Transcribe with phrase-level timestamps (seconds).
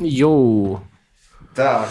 [0.00, 0.80] Jo,
[1.52, 1.88] Tak.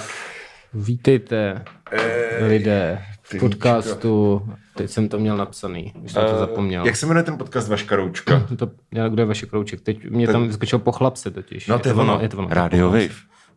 [0.73, 4.41] vítejte Eh, lidé v podcastu.
[4.75, 6.85] Teď jsem to měl napsaný, už jsem to eh, zapomněl.
[6.85, 8.47] Jak se jmenuje ten podcast Vaška Roučka?
[8.57, 9.81] To, já, kdo je vaše krouček?
[9.81, 11.67] Teď mě Ten- tam vyskočil po chlapce totiž.
[11.67, 12.19] No to je ono.
[12.21, 12.47] Je to ono.
[12.51, 13.09] Radio Wave.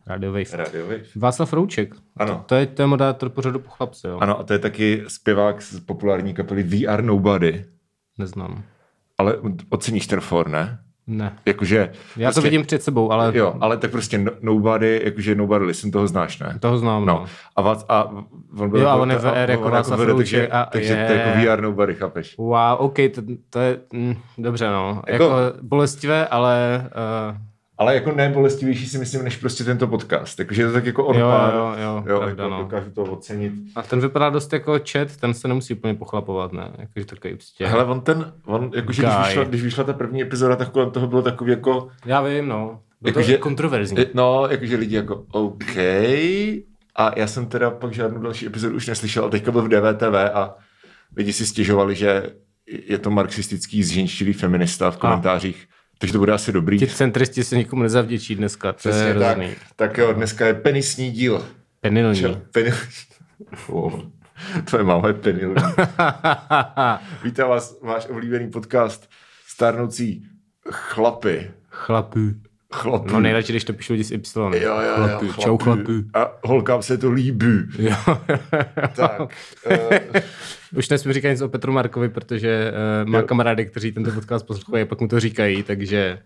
[0.07, 0.45] Radio Wave.
[0.53, 1.01] Radio Wave.
[1.15, 1.95] Václav Rouček.
[2.17, 2.43] Ano.
[2.45, 4.17] To je, to je moderátor pořadu po chlapce, jo?
[4.19, 7.65] Ano, a to je taky zpěvák z populární kapely We Are Nobody.
[8.17, 8.63] Neznám.
[9.17, 9.35] Ale
[9.69, 10.79] oceníš ten for, ne?
[11.11, 11.33] Ne.
[11.45, 11.91] Jakože...
[12.17, 15.91] Já to vidím před sebou, ale Jo, ale tak prostě no, Nobody, jakože Nobody Listen,
[15.91, 16.57] toho znáš, ne?
[16.59, 17.05] toho znám.
[17.05, 17.13] No.
[17.13, 17.25] No.
[17.55, 18.03] A, Vác, a
[18.59, 21.05] on byl Jo, jako- on je VR jako on Václav vede, takže, a takže je-
[21.07, 22.37] to je jako Are Nobody, chápeš?
[22.37, 25.01] Wow, OK, to, to je, mm, dobře no.
[25.07, 26.83] Jako, Jako- jako bolestivé, ale
[27.31, 27.37] uh,
[27.81, 30.37] Ale jako nebolestivější si myslím, než prostě tento podcast.
[30.37, 31.53] Takže je to tak jako on Jo, pár.
[31.53, 32.59] jo, jo, jo pravda, jako no.
[32.63, 33.53] dokážu to ocenit.
[33.75, 36.71] A ten vypadá dost jako chat, ten se nemusí úplně pochlapovat, ne?
[36.77, 37.67] Jakože takový prostě.
[37.67, 41.07] Hele, on ten, on, jakože když vyšla, když vyšla ta první epizoda, tak kolem toho
[41.07, 42.79] bylo takový jako, Já vím, no.
[43.01, 43.97] Bylo to Jakože- kontroverzní.
[44.13, 45.75] no, jakože lidi jako OK.
[46.95, 50.15] A já jsem teda pak žádnou další epizodu už neslyšel, ale teďka byl v DVTV
[50.33, 50.55] a
[51.17, 52.23] lidi si stěžovali, že
[52.87, 55.67] je to marxistický zženštilý feminista v komentářích.
[56.01, 56.79] Takže to bude asi dobrý.
[56.79, 59.37] Ti centristi se nikomu nezavděčí dneska, to Přesně je tak.
[59.75, 61.45] Tak jo, dneska je penisní díl.
[61.81, 62.19] Penilní.
[62.19, 62.73] Čau, Penil...
[63.67, 64.01] wow.
[64.65, 65.55] Tvoje máma je penil.
[67.23, 69.09] Vítám vás, váš oblíbený podcast
[69.47, 70.25] Stárnoucí
[70.71, 71.51] chlapy.
[71.69, 72.19] Chlapů.
[72.73, 73.11] Chlapy.
[73.11, 74.19] No nejradši, když to píšu lidi s Y.
[74.35, 75.33] Jo, jo, jo, chlapů.
[75.41, 75.91] Čau chlapů.
[76.13, 77.63] A holkám se to líbí.
[77.77, 77.95] Jo.
[78.95, 79.21] Tak.
[79.21, 80.21] Uh,
[80.77, 83.25] Už nesmím říkat nic o Petru Markovi, protože uh, má Jo.
[83.25, 86.19] kamarády, kteří tento podcast poslouchají a pak mu to říkají, takže...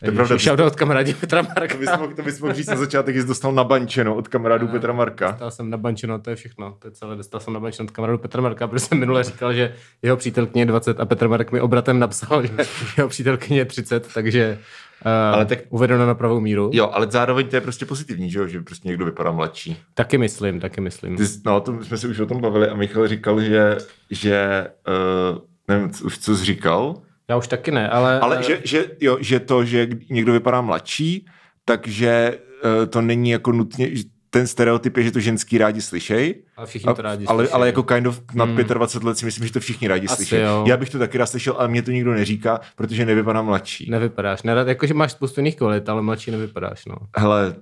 [0.00, 1.66] To je pravda, Shout out kamarádi Petra Marka.
[1.74, 4.68] to bys mohl, to bys mohl říct na začátek, že jsi dostal nabančeno od kamarádů
[4.68, 5.30] Petra Marka.
[5.30, 6.76] Dostal jsem nabančeno, to je všechno.
[6.78, 7.16] To je celé.
[7.16, 10.66] Dostal jsem nabančeno od kamarádu Petra Marka, protože jsem minule říkal, že jeho přítelkyně je
[10.66, 12.52] 20 a Petr Marek mi obratem napsal, že
[12.96, 14.58] jeho přítelkyně je 30, takže
[15.06, 16.70] uh, Ale tak- uvedeno na pravou míru.
[16.72, 18.46] Jo, ale zároveň to je prostě pozitivní, že, jo?
[18.46, 19.76] že prostě někdo vypadá mladší.
[19.94, 21.16] Taky myslím, taky myslím.
[21.16, 23.78] Ty, no, to jsme se už o tom bavili a Michal říkal, že,
[24.10, 24.66] že
[25.32, 26.94] uh, nevím, co- už co jsi říkal,
[27.30, 28.20] Já už taky ne, ale...
[28.20, 31.26] ale že, že, jo, že to, že někdo vypadá mladší,
[31.64, 33.88] takže uh, to není jako nutně,
[34.30, 37.52] ten stereotyp je, že to ženský rádi slyšej, ale všichni to rádi ale, slyší.
[37.52, 40.64] ale jako kind of nad 25 let si myslím, že to všichni rádi jo.
[40.66, 43.90] Já bych to taky rád slyšel, ale mě to nikdo neříká, protože nevypadám mladší.
[43.90, 44.42] Nevypadáš.
[44.42, 46.94] Nerad, jakože máš spoustu jiných kvalit, ale mladší nevypadáš, no.
[47.16, 47.54] Hele,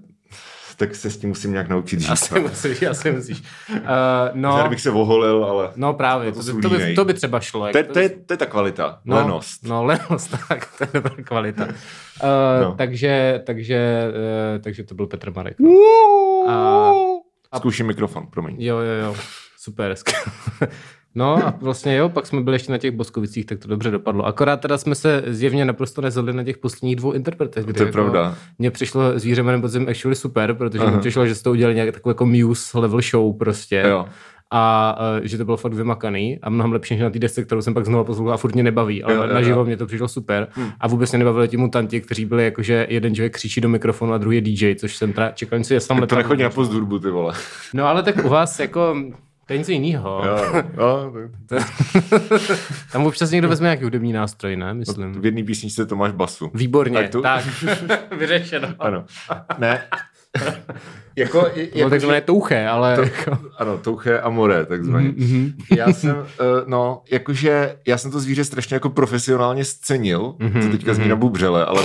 [0.78, 2.08] tak se s tím musím nějak naučit žít.
[2.10, 3.42] Asi musíš, asi musíš.
[3.70, 3.76] Uh,
[4.34, 4.58] No.
[4.58, 7.68] no, bych se oholil, ale no právě, to to, to, by, to by třeba šlo.
[7.72, 9.64] to, je, to, je, to je ta kvalita, No, lenost.
[9.64, 11.64] No, lenost, tak, to je dobrá kvalita.
[11.64, 11.72] Uh,
[12.62, 12.68] No.
[12.68, 12.74] no.
[12.74, 14.08] Takže, takže,
[14.56, 15.56] uh, takže to byl Petr Marek.
[15.60, 15.70] No.
[16.48, 16.92] A,
[17.56, 18.56] Zkouším mikrofon, promiň.
[18.58, 19.16] jo, jo, jo,
[19.58, 19.94] super.
[21.18, 24.26] No a vlastně jo, pak jsme byli ještě na těch Boskovicích, tak to dobře dopadlo.
[24.26, 27.64] Akorát teda jsme se zjevně naprosto nezhodli na těch posledních dvou interpretech.
[27.64, 28.34] To je jako pravda.
[28.58, 31.94] Mně přišlo zvíře jménem podzim actually super, protože mi přišlo, že jste to udělali nějak
[31.94, 33.84] takovou jako Muse level show prostě.
[33.88, 34.06] Jo.
[34.50, 37.62] A uh, že to bylo fakt vymakaný a mnohem lepší než na té desce, kterou
[37.62, 39.64] jsem pak znovu poslouchal a furt mě nebaví, ale Jo, jo, naživo jo.
[39.64, 40.48] mě to přišlo super.
[40.52, 40.70] Hmm.
[40.80, 44.18] A vůbec mě nebavili ti mutanti, kteří byli jakože jeden člověk křičí do mikrofonu a
[44.18, 46.98] druhý je DJ, což jsem teda čekal něco jasně Tak to nechodí na post hudbu,
[46.98, 47.34] ty vole.
[47.74, 48.96] No ale tak u vás jako
[49.46, 50.22] to je něco jiného.
[50.26, 51.12] Jo, jo,
[51.48, 51.56] to-
[52.92, 54.74] Tam občas někdo vezme nějaký hudební nástroj, ne?
[54.74, 55.12] Myslím.
[55.12, 56.50] v jedné písničce to máš basu.
[56.54, 57.44] Výborně, Tak to- tak.
[58.18, 58.68] vyřešeno.
[58.78, 59.04] Ano.
[59.58, 59.82] Ne.
[61.16, 62.96] jako, je- No, tak to je touché, ale...
[63.02, 65.12] jako- Ano, touché amore, takzvaně.
[65.16, 65.52] Mhm.
[65.76, 66.24] Já jsem, uh,
[66.66, 71.16] no, jakože, já jsem to zvíře strašně jako profesionálně scenil, Mhm, co teďka zní na
[71.16, 71.82] bubřele, ale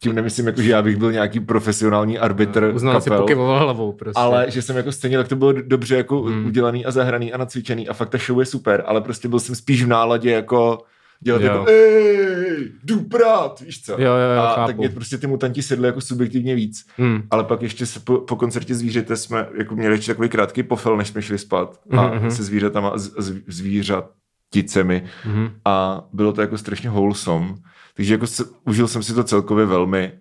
[0.00, 3.22] tím nemyslím, jako, že já bych byl nějaký profesionální arbitr Uznal si kapel.
[3.22, 4.20] pokyvoval hlavou prostě.
[4.20, 6.46] Ale že jsem jako scenil, jak to bylo dobře jako Hmm.
[6.46, 9.54] udělaný a zahraný a nacvičený a fakt ta show je super, ale prostě byl jsem
[9.54, 10.78] spíš v náladě jako
[11.20, 11.46] dělat Jo.
[11.52, 13.92] jako ej, jdu prát, víš co?
[13.92, 14.66] Jo, jo, jo, a chápu.
[14.66, 16.86] tak mě prostě ty mutanti sedli jako subjektivně víc.
[16.96, 17.22] Hmm.
[17.30, 20.96] Ale pak ještě se po, po koncertě zvířete jsme jako měli ještě takový krátký pofel,
[20.96, 25.50] než jsme šli spát a Mhm, se zvířatama, z, z, zvířaticemi Mhm.
[25.64, 27.54] a bylo to jako strašně wholesome.
[27.94, 30.12] Takže jako se, užil jsem si to celkově velmi.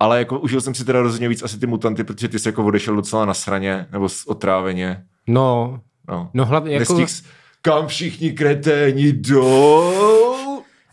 [0.00, 2.64] Ale jako užil jsem si teda rozhodně víc asi ty mutanty, protože ty jsi jako
[2.64, 5.04] odešel docela na sraně, nebo otráveně.
[5.26, 6.30] No, No.
[6.34, 6.98] no hlavně jako...
[6.98, 7.28] Nestihl
[7.62, 10.33] kam všichni kreténi jdou?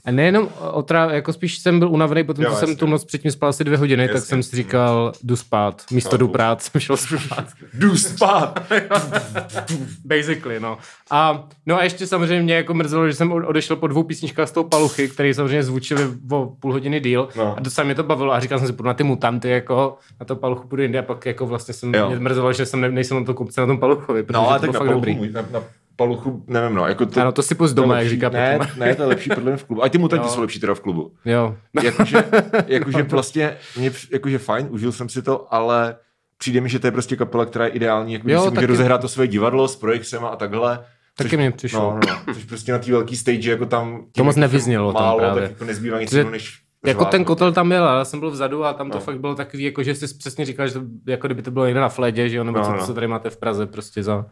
[0.06, 3.31] A nejenom otra, jako spíš jsem byl unavený, potom Jo, co jsem tu noc předtím
[3.31, 4.27] spal asi dvě hodiny, tak Jasně.
[4.27, 5.83] jsem si říkal, jdu spát.
[5.92, 7.45] Místo jdu prát, jsem šel spát.
[7.74, 8.59] Jdu spát.
[10.06, 10.77] Basically, no.
[11.12, 14.51] A, no a ještě samozřejmě mě jako mrzelo, že jsem odešel po dvou písničkách z
[14.51, 17.30] toho paluchy, které samozřejmě zvučily o půl hodiny díl.
[17.38, 17.57] No.
[17.57, 20.25] A docela mě to bavilo a říkal jsem si, půjdu na ty mutanty, jako na
[20.25, 22.07] to paluchu půjdu jinde a pak jako vlastně jsem Jo.
[22.09, 24.59] mě mrzelo, že jsem ne, nejsem na to kupce na tom paluchovi, protože No, ale
[24.59, 25.33] to tak bylo na fakt paluchu, dobrý.
[25.33, 25.63] na, na
[26.01, 27.21] paluchu, nevím no, jako to...
[27.21, 29.63] Ano, to si pust doma, jak říká Ne, ne, to je lepší podle mě v
[29.63, 29.83] klubu.
[29.83, 30.31] A ty mutanti Jo.
[30.31, 31.12] jsou lepší teda v klubu.
[31.25, 31.56] Jo.
[31.83, 32.24] Jakože,
[32.68, 35.95] jakože vlastně, mě, jakože fajn, užil jsem si to, ale
[36.38, 39.01] přijde mi, že to je prostě kapela, která je ideální, jako Jo, si může rozehrát
[39.01, 40.80] to své divadlo s projekcema a takhle.
[41.18, 41.80] Taky mně přišlo.
[41.80, 43.98] No, no, no, což prostě na té velké stage, jako tam...
[43.98, 45.42] tím, To moc nevyznělo tam málo, právě.
[45.42, 47.12] tak jako nezbývá nic jiného, než Jako řvát.
[47.12, 49.03] ten kotel tam byl, ale já jsem byl vzadu a tam to No.
[49.03, 51.81] fakt bylo takový, jako že jsi přesně říkal, že to, jako kdyby to bylo někde
[51.81, 52.86] na fledě, že jo, nebo No, co, no.
[52.86, 54.25] co tady máte v Praze prostě za...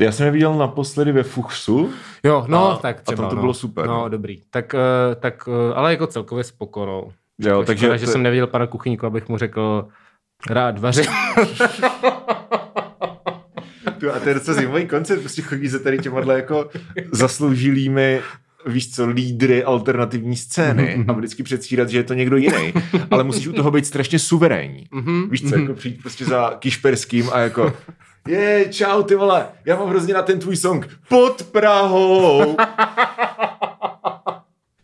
[0.00, 1.90] Já jsem je viděl naposledy ve Fuchsu.
[2.24, 3.40] Jo, no, A- tak a třeba, tam to no.
[3.42, 4.42] bylo super, No, dobrý.
[4.50, 4.78] Tak, eh,
[5.14, 6.92] tak, eh, ale jako celkově spoko, no.
[7.38, 9.88] Jo, Škoda, takže že to- jsem neviděl pana kuchyníku, abych mu řekl
[10.50, 11.04] rád vařím.
[13.98, 16.70] Tu- A to je docela zajímavý koncept, prostě chodí se tady těmahle jako
[17.12, 18.20] zasloužilými
[18.66, 22.72] víš co, lídry alternativní scény a vždycky předstírat, že je to někdo jiný.
[23.10, 24.86] Ale musíš u toho být strašně suverénní.
[24.92, 27.72] Mhm, Víš co, jako přijít prostě za Kišperským a jako
[28.28, 32.56] je, čau ty vole, já mám hrozně na ten tvůj song pod Prahou.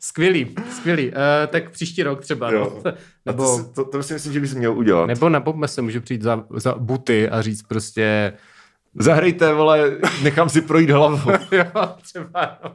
[0.03, 1.07] Skvělý, skvělý.
[1.09, 1.15] Uh,
[1.49, 2.51] tak příští rok třeba.
[2.53, 2.81] Jo.
[2.85, 2.91] No.
[2.91, 2.95] A
[3.27, 5.07] Nebo, to, si- to, to, si myslím, že bys měl udělat.
[5.07, 8.33] nebo na se můžu přijít za, za buty a říct prostě
[8.95, 11.31] Zahrajte, vole, nechám si projít hlavou.
[11.53, 11.65] jo,
[12.03, 12.59] třeba.
[12.65, 12.73] No.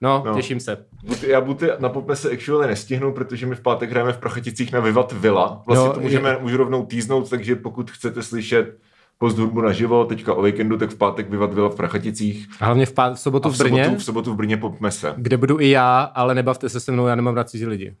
[0.00, 0.34] no, No.
[0.34, 0.84] těším se.
[1.04, 4.72] Buty, já buty na pope se actually nestihnu, protože my v pátek hrajeme v Prachaticích
[4.72, 5.62] na Vivat Villa.
[5.66, 8.78] Vlastně Jo, to můžeme, můžu rovnou týznout, takže pokud chcete slyšet
[9.18, 12.48] post hudbu naživo, teďka o víkendu, tak v pátek Vivat Villa v Prachaticích.
[12.60, 14.90] A hlavně v, pát, v sobotu v v Brně, sobotu, v sobotu v Brně popme
[14.90, 15.14] se.
[15.16, 17.94] kde budu i já, ale nebavte se se mnou, já nemám rád cizí lidi.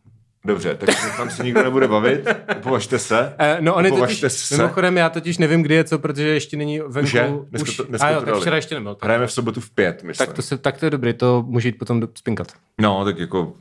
[0.44, 2.28] Dobře, tak tam se nikdo nebude bavit,
[2.62, 3.34] považte se.
[3.38, 4.56] Eh, no, on je Považte totiž, se.
[4.56, 7.00] mimochodem, já totiž nevím, kdy je co, protože ještě není venku.
[7.00, 8.94] Už je, dneska to- dneska a jo, to tak včera ještě nebyl.
[8.94, 10.26] Tak, Hrajeme v sobotu v pět, myslím.
[10.26, 12.46] tak, to se, tak to je dobrý, to může jít potom spinkat.
[12.80, 13.52] No, tak jako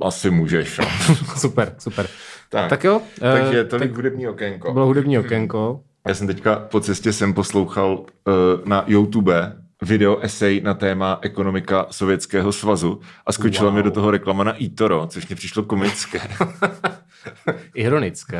[0.00, 0.78] asi můžeš.
[0.78, 0.86] No.
[1.36, 2.06] super, super.
[2.48, 2.70] tak.
[2.70, 4.72] Tak jo, eh, Takže tolik tak hudební to okénko.
[4.72, 5.80] bylo hudební okénko.
[6.08, 8.04] Já jsem teďka po cestě jsem poslouchal uh,
[8.64, 9.52] na YouTube
[9.82, 13.74] video esej na téma ekonomika Sovětského svazu a skočila Wow.
[13.76, 16.20] mi do toho reklama na eToro, což mě přišlo komické.
[17.74, 18.38] Ironické.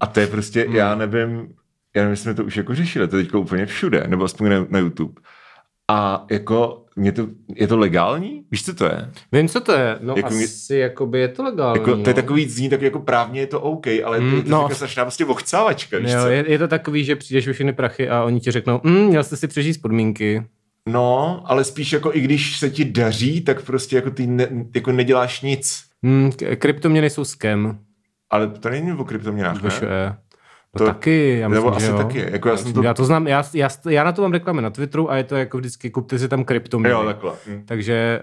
[0.00, 0.76] A to je prostě, hmm.
[0.76, 1.48] já nevím,
[1.96, 4.66] já nevím, jsme to už jako řešili, to je teďka úplně všude, nebo aspoň na,
[4.70, 5.12] na YouTube.
[5.90, 8.42] A jako, mě to, je to legální?
[8.50, 9.10] Víš, co to je?
[9.32, 9.98] Vím, co to je.
[10.00, 11.78] No Jako mě- asi jakoby je to legální.
[11.80, 12.12] Jako, to je no.
[12.14, 14.62] takový, zní tak jako právně je to OK, ale Mm, to, to no.
[14.62, 14.66] no.
[14.68, 16.28] je strašná prostě vochcávačka, víš Jo, co?
[16.28, 19.36] je, je, to takový, že přijdeš všechny prachy a oni ti řeknou, mm, měl jste
[19.36, 20.44] si přežít podmínky.
[20.88, 24.92] No, ale spíš jako i když se ti daří, tak prostě jako ty ne, jako
[24.92, 25.84] neděláš nic.
[26.02, 27.78] Mm, k- kryptoměny jsou scam.
[28.30, 29.70] Ale to není o kryptoměnách, ne?
[30.74, 31.96] No To- taky, já myslím, nebo asi jo.
[31.96, 34.62] taky, jako já jsem to- já to znám, já, já, já, na to mám reklamy
[34.62, 36.90] na Twitteru a je to jako vždycky, kupte si tam kryptoměny.
[36.94, 37.32] Jo, takhle.
[37.46, 37.62] Hm.
[37.66, 38.22] Takže,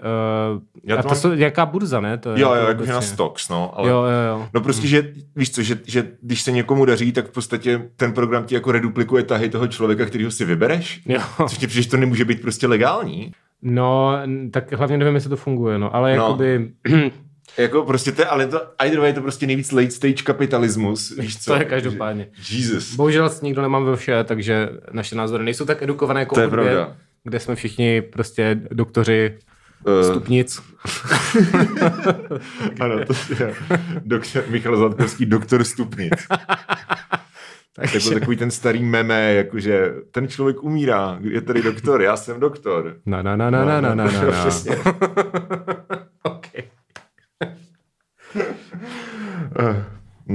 [0.54, 2.18] uh, Já a to to mám- jsou, jaká burza, ne?
[2.18, 3.78] To je Jo, jo, jako jakože na stocks, no.
[3.78, 3.90] Ale...
[3.90, 4.48] Jo, jo, jo.
[4.54, 8.12] No prostě, že víš co, že, že když se někomu daří, tak v podstatě ten
[8.12, 11.02] program ti jako reduplikuje tahy toho člověka, kterýho si vybereš.
[11.06, 11.20] Jo.
[11.48, 13.32] Což ti přijde, že to nemůže být prostě legální.
[13.62, 14.12] No,
[14.50, 16.22] tak hlavně nevím, jestli to funguje, no, ale No.
[16.24, 16.70] jakoby,
[17.58, 21.52] Jako prostě to, ale to, either way, to prostě nejvíc late stage kapitalismus, víš co?
[21.52, 22.28] To je každopádně.
[22.50, 22.94] Jesus.
[22.94, 26.96] Bohužel nikdo nemáme vše, takže naše názory nejsou tak edukované jako to je odbě, pravda.
[27.24, 29.38] kde jsme všichni prostě doktoři
[29.86, 30.60] Uh, stupnic.
[32.80, 33.54] ano, to je
[34.04, 36.12] doktor, Michal Zlatkovský, doktor stupnic.
[37.76, 37.98] Takže...
[37.98, 42.40] Tak byl takový ten starý meme, jakože ten člověk umírá, je tady doktor, já jsem
[42.40, 42.96] doktor.
[43.06, 44.04] Na na na na na na na na.
[44.04, 44.22] na.
[44.22, 44.76] No, přesně.
[46.22, 46.55] Okay.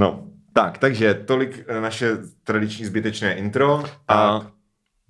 [0.02, 4.48] No, tak, takže tolik eh, naše tradiční zbytečné intro a Tak.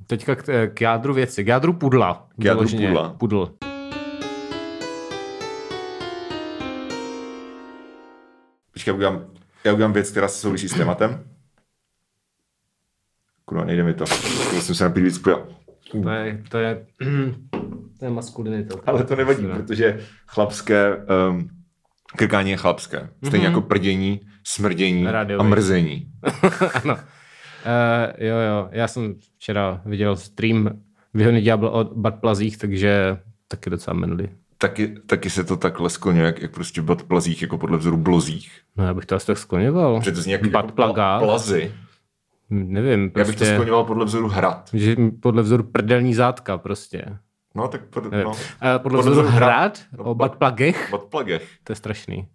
[0.07, 2.29] Teďka k, k jádru věci, k jádru pudla.
[2.39, 2.87] K jádru vyloženě.
[2.89, 3.09] pudla.
[3.19, 3.55] Pudl.
[8.73, 9.25] počkej, já udělám,
[9.65, 11.25] já udělám věc, která se souvisí s tématem.
[13.45, 14.05] Kurva, nejde mi to.
[14.55, 15.47] Musím se napít víc piva.
[16.03, 16.87] To je, to je,
[17.99, 18.75] to je maskulinita.
[18.87, 21.49] Ale to nevadí, protože chlapské, um,
[22.17, 23.09] krkání je chlapské.
[23.27, 23.55] Stejně Mhm.
[23.55, 25.41] jako prdění, smrdění Rádiový.
[25.41, 26.07] a mrzení.
[26.85, 26.95] ano.
[26.95, 27.01] Uh,
[28.27, 30.69] jo, jo, já jsem včera viděl stream
[31.15, 33.19] Vyhoný ďábel o Batplazích, takže
[33.49, 34.29] taky docela minulý.
[34.59, 38.61] Taky, taky se to takhle skloňuje, jak, jak prostě v plazích, jako podle vzoru blozích.
[38.77, 39.99] No já bych to asi tak skloňoval.
[39.99, 40.51] Protože to zní jak, jako
[41.27, 41.73] plazy.
[42.51, 43.31] Nevím, Já prostě.
[43.33, 44.71] bych to skloňoval podle vzoru hrad.
[44.73, 47.05] že podle vzoru prdelní zátka prostě.
[47.55, 49.49] No, tak pod, no, Uh, podle, Podle vzoru vzoru hrad.
[49.51, 51.49] hrad No, o bat- Batplagech, Buttplugech.
[51.65, 52.29] to je strašný.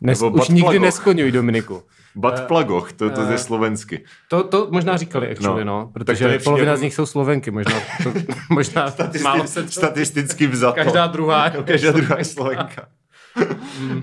[0.00, 1.82] Nes, Nebo už nikdy neskloňuj, Dominiku.
[2.14, 4.04] Buttplagoch, to, to eh, je slovensky.
[4.28, 5.72] To, to možná říkali, actually, No.
[5.80, 8.12] no, Tak to protože přijde polovina jako- z nich jsou Slovenky, možná, to,
[8.50, 10.74] možná málo se to, Statisticky vzato.
[10.74, 11.48] každá druhá.
[11.56, 12.88] No, každá druhá je Slovenka.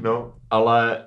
[0.01, 0.97] no, ale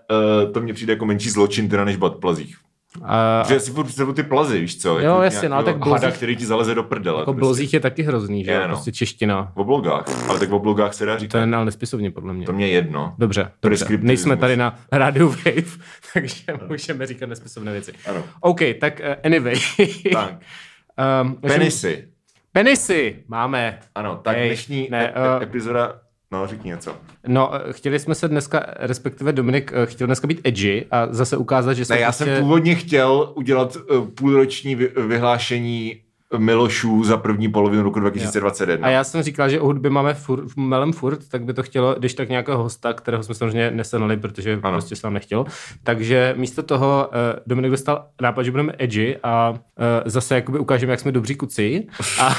[0.46, 2.56] uh, to mně přijde jako menší zločin teda než Batplazích.
[3.04, 4.98] A, Že si furt ty plazy, víš co?
[4.98, 7.18] Jo, jasně, no, tak blozích- hada, který ti zaleze do prdele.
[7.20, 7.40] jako prostě.
[7.40, 8.66] blozích je taky hrozný, že Je, no.
[8.68, 9.52] prostě čeština.
[9.54, 11.38] V oblogách, ale tak v oblogách se dá To říkat.
[11.38, 12.46] je ale nespisovně, podle mě.
[12.46, 13.14] To mě je jedno.
[13.18, 13.86] Dobře, dobře.
[14.00, 15.78] Nejsme tady na rádiu Wave,
[16.14, 17.92] takže můžeme říkat nespisovné věci.
[18.08, 18.24] Ano.
[18.40, 19.54] OK, tak uh, anyway.
[20.12, 20.34] Tak,
[21.22, 22.08] um, penisy.
[22.52, 23.78] Penisy máme.
[23.94, 25.92] Ano, tak Hej, dnešní ne, e- eh, epizoda,
[26.32, 26.96] no řekni něco.
[27.26, 31.36] No, eh, chtěli jsme se dneska, respektive Dominik eh, chtěl dneska být edgy a zase
[31.36, 32.24] ukázat, že Ne, já prostě...
[32.24, 35.96] jsem původně chtěl udělat uh, půlroční vy- vyhlášení
[36.38, 38.86] Milošů za první polovinu roku 2021.
[38.86, 41.94] A já jsem říkal, že o hudbě máme fur, melem furt, tak by to chtělo,
[41.98, 44.58] když tak nějakého hosta, kterého jsme samozřejmě nesenali, protože.
[44.62, 44.72] Ano.
[44.72, 45.46] prostě se nám nechtělo.
[45.82, 47.14] Takže místo toho uh,
[47.46, 49.56] Dominik dostal nápad, že budeme edgy a uh,
[50.04, 51.86] zase jakoby ukážeme, jak jsme dobří kuci.
[52.20, 52.36] A,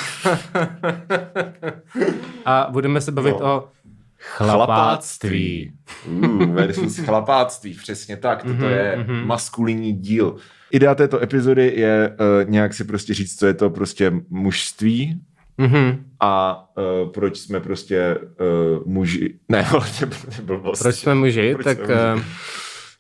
[2.46, 3.46] a budeme se bavit No.
[3.46, 3.68] o
[4.20, 5.72] chlapáctví.
[6.08, 8.44] Uh, versus chlapáctví, přesně tak.
[8.44, 10.36] Toto Mhm, je maskulinní díl.
[10.72, 12.10] Idea této epizody je
[12.44, 15.20] uh, nějak si prostě říct, co je to prostě mužství
[15.58, 16.06] Mhm.
[16.20, 16.64] a
[17.04, 19.34] uh, proč jsme prostě uh, muži.
[19.50, 19.68] Ne,
[20.02, 20.08] je
[20.44, 20.82] blbost.
[20.82, 21.54] Proč jsme muži?
[21.54, 22.24] Proč tak jsme muži?
[22.26, 22.32] uh,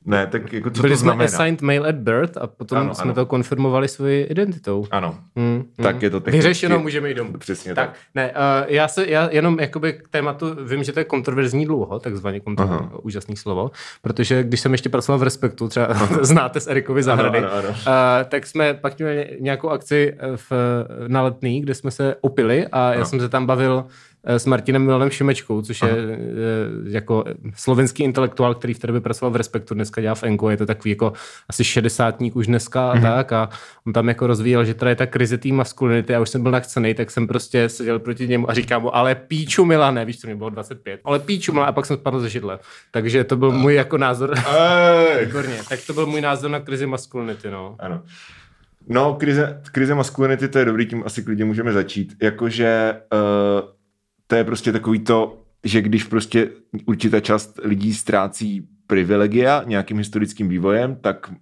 [0.05, 1.25] Ne, tak jako co byli to jsme znamená?
[1.25, 3.13] assigned male at birth a potom Ano, jsme ano.
[3.13, 4.85] to konfirmovali svoji identitou.
[4.91, 6.03] Ano, Hmm, Tak hmm.
[6.03, 7.33] je to technicky- Vyřešeno, můžeme jít domů.
[7.37, 7.97] přesně Tak, tak.
[8.15, 8.35] ne, uh,
[8.67, 12.87] já se, já jenom jakoby k tématu, vím, že to je kontroverzní dlouho, takzvaně kontroverzní,
[12.91, 12.99] Aha.
[13.03, 15.87] úžasný slovo, protože když jsem ještě pracoval v Respektu, třeba
[16.21, 17.69] znáte z Erikovy zahrady, Ano, ano, ano.
[17.69, 20.51] Uh, tak jsme pak měli nějakou akci eh, v,
[21.07, 23.05] na letný, kde jsme se opili a já Ano.
[23.05, 23.91] jsem se tam bavil eh,
[24.23, 26.19] s Martinem Milanem Šimečkou, což je eh,
[26.89, 27.23] jako
[27.55, 30.65] slovenský intelektuál, který v té době pracoval v Respektu, dneska dělá v Enko, je to
[30.65, 31.13] takový jako
[31.49, 33.03] asi šedesátník už dneska a Mhm.
[33.03, 33.49] tak a
[33.88, 36.51] on tam jako rozvíjel, že teda je ta krize té maskulinity a už jsem byl
[36.51, 40.27] nachcený, tak jsem prostě seděl proti němu a říkám mu, ale píču Milane, víš, co
[40.27, 42.59] mi bylo 25, ale píču Milane a pak jsem spadl ze židle.
[42.91, 44.33] Takže to byl můj jako názor.
[45.25, 47.75] Výborně, tak to byl můj názor na krizi maskulinity, no.
[47.79, 48.01] Ano.
[48.88, 52.13] No, krize, krize maskulinity, to je dobrý, tím asi klidně můžeme začít.
[52.21, 53.69] Jakože uh,
[54.29, 56.50] to je prostě takový to, že když prostě
[56.86, 61.36] určitá část lidí ztrácí privilegia nějakým historickým vývojem, tak uh,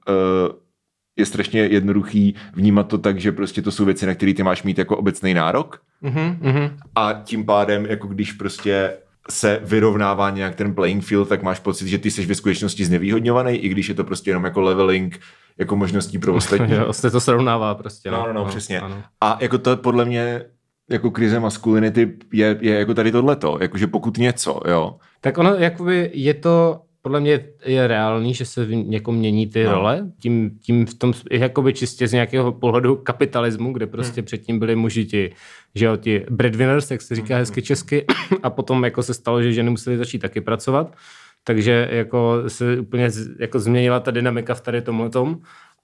[1.17, 4.63] je strašně jednoduchý vnímat to tak, že prostě to jsou věci, na které ty máš
[4.63, 6.77] mít jako obecný nárok Mhm, mhm.
[6.95, 8.97] a tím pádem, jako když prostě
[9.29, 13.57] se vyrovnává nějak ten playing field, tak máš pocit, že ty jsi ve skutečnosti znevýhodňovaný,
[13.57, 15.19] i když je to prostě jenom jako leveling,
[15.57, 16.75] jako možností pro ostatní.
[16.75, 18.11] Jo, se to srovnává prostě.
[18.11, 18.79] No, no, no, přesně.
[18.79, 19.03] Ano.
[19.21, 20.45] A jako to podle mě
[20.89, 24.95] jako krize maskulinity je, je jako tady tohleto, jakože pokud něco, jo.
[25.21, 29.63] Tak ono, jakoby je to, podle mě je reálný, že se v někom mění ty
[29.63, 29.71] No.
[29.71, 34.25] role, tím, tím v tom, jakoby čistě z nějakého pohledu kapitalismu, kde prostě hmm.
[34.25, 35.33] předtím byli muži ti,
[35.75, 37.39] že jo, ti breadwinners, jak se říká Hmm.
[37.39, 38.05] hezky česky,
[38.43, 40.95] a potom jako se stalo, že ženy musely začít taky pracovat,
[41.43, 45.37] takže jako se úplně z- jako změnila ta dynamika v tady tomhletom.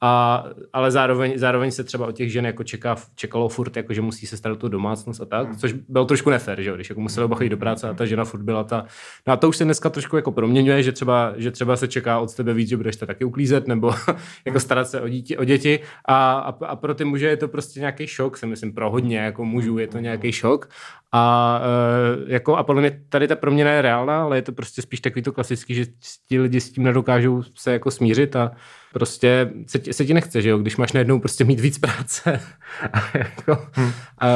[0.05, 0.43] A,
[0.73, 4.27] ale zároveň, zároveň se třeba od těch žen jako čeká, čekalo furt, jako, že musí
[4.27, 7.01] se starat o tu domácnost a tak, což bylo trošku nefér, že jo, když jako
[7.01, 8.85] museli oba chodit do práce a ta žena furt byla ta.
[9.27, 12.19] No a to už se dneska trošku jako proměňuje, že třeba, že třeba se čeká
[12.19, 13.93] od tebe víc, že budeš to taky uklízet nebo
[14.45, 17.47] jako starat se o, dítě, o děti a, a, a, pro ty muže je to
[17.47, 20.69] prostě nějaký šok, si myslím, pro hodně jako mužů je to nějaký šok
[21.11, 21.61] a,
[22.27, 24.99] e, jako, a podle mě tady ta proměna je reálná, ale je to prostě spíš
[24.99, 25.85] takový to klasický, že
[26.27, 28.51] ti lidi s tím nedokážou se jako smířit a
[28.93, 32.39] prostě se ti, se ti nechce, že jo, když máš najednou prostě mít víc práce.
[32.93, 33.67] a jako,
[34.19, 34.27] a,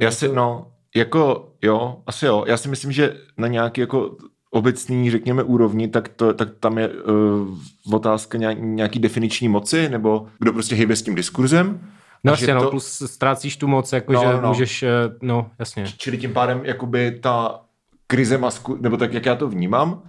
[0.00, 0.66] Já si, no,
[0.96, 2.44] jako, jo, asi jo.
[2.46, 4.16] Já si myslím, že na nějaký jako
[4.50, 7.58] obecný, řekněme, úrovni, tak, to, tak tam je uh,
[7.94, 11.80] otázka nějak, nějaký definiční moci, nebo kdo prostě hejbe s tím diskurzem.
[12.24, 14.48] no jasně, no, to- plus ztrácíš tu moc, jako No, že no, no.
[14.48, 14.88] můžeš, eh,
[15.22, 15.84] no jasně.
[15.96, 17.60] Čili tím pádem jakoby ta
[18.06, 20.02] krize masku, nebo tak, jak já to vnímám,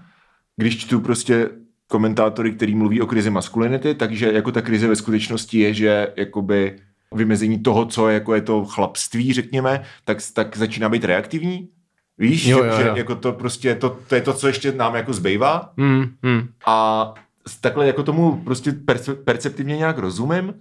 [0.58, 1.50] když čtu prostě
[1.92, 6.76] komentátory, který mluví o krizi maskulinity, takže jako ta krize ve skutečnosti je, že jakoby
[7.14, 11.70] vymezení toho, co je, jako je to chlapství, řekněme, tak, tak začíná být reaktivní.
[12.18, 12.96] Víš, Jo, že, jo, že jo.
[12.96, 16.48] jako to prostě, to, to je to, co ještě nám jako zbývá Hmm, hmm.
[16.66, 17.14] a
[17.62, 20.54] takhle jako tomu prostě perce- perceptivně nějak rozumím,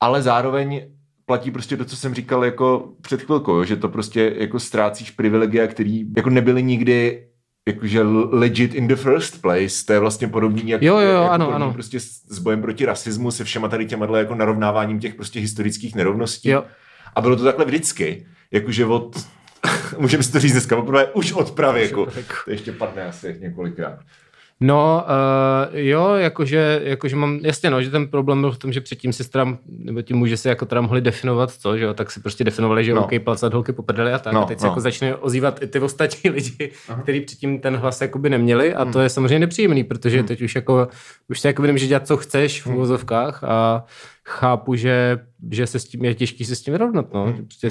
[0.00, 0.86] ale zároveň
[1.26, 5.10] platí prostě to, co jsem říkal jako před chvilkou, jo, že to prostě jako ztrácíš
[5.10, 7.26] privilegia, který jako nebyly nikdy
[7.68, 9.84] jakože legit in the first place.
[9.86, 11.72] To je vlastně podobný jak, Jo, jo, jako ano, podobný ano.
[11.72, 15.94] prostě s, s bojem proti rasismu, se všema tady těma jako narovnáváním těch prostě historických
[15.94, 16.48] nerovností.
[16.48, 16.64] Jo.
[17.14, 18.26] A bylo to takhle vždycky.
[18.50, 19.26] Jakože od,
[19.98, 22.06] můžeme si to říct dneska, poprvé už od pravěku.
[22.44, 23.98] To ještě padne asi několikrát.
[24.60, 28.80] No, uh, jo, jakože, jakože mám, jasně no, že ten problém byl v tom, že
[28.80, 32.10] předtím si teda, nebo ti muži si jako teda mohli definovat co, že jo, tak
[32.10, 33.04] si prostě definovali, že no.
[33.04, 34.60] OK, palcat holky poprdeli a tak, no, a teď no.
[34.60, 36.70] se jako začne ozývat i ty ostatní lidi,
[37.02, 38.92] kteří předtím ten hlas jakoby neměli a hmm.
[38.92, 40.26] to je samozřejmě nepříjemný, protože hmm.
[40.26, 40.88] teď už jako,
[41.28, 43.52] už se jako můžeš dělat, co chceš v úvozovkách hmm.
[43.52, 43.84] a
[44.26, 45.18] chápu, že,
[45.50, 47.12] že se s tím je těžký se s tím vyrovnat.
[47.12, 47.24] No.
[47.24, 47.46] Hmm.
[47.46, 47.68] Prostě,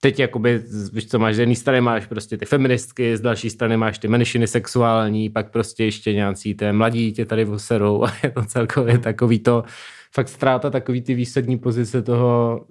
[0.00, 3.76] teď jakoby, víš co máš, z jedné strany máš prostě ty feministky, z další strany
[3.76, 8.30] máš ty menšiny sexuální, pak prostě ještě nějací té mladí tě tady voserou a je
[8.30, 9.64] to celkově takový to,
[10.12, 12.64] fakt ztráta takový ty výsadní pozice toho,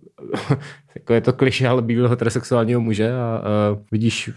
[0.98, 3.42] jako je to kliše, ale bílého heterosexuálního muže a, a
[3.92, 4.30] vidíš,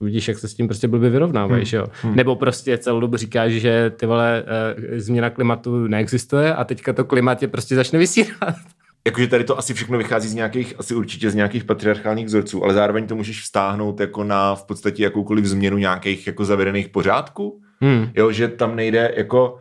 [0.00, 1.80] vidíš, jak se s tím prostě blbě vyrovnávají, hmm.
[1.80, 1.86] jo.
[2.02, 2.16] Hmm.
[2.16, 7.04] Nebo prostě celou dobu říkáš, že ty vole e, změna klimatu neexistuje a teďka to
[7.04, 8.36] klimat je prostě začne vysírat.
[9.06, 12.74] Jakože tady to asi všechno vychází z nějakých, asi určitě z nějakých patriarchálních vzorců, ale
[12.74, 17.60] zároveň to můžeš vztáhnout jako na v podstatě jakoukoliv změnu nějakých jako zavedených pořádků.
[17.80, 18.10] Hmm.
[18.14, 19.58] Jo, že tam nejde jako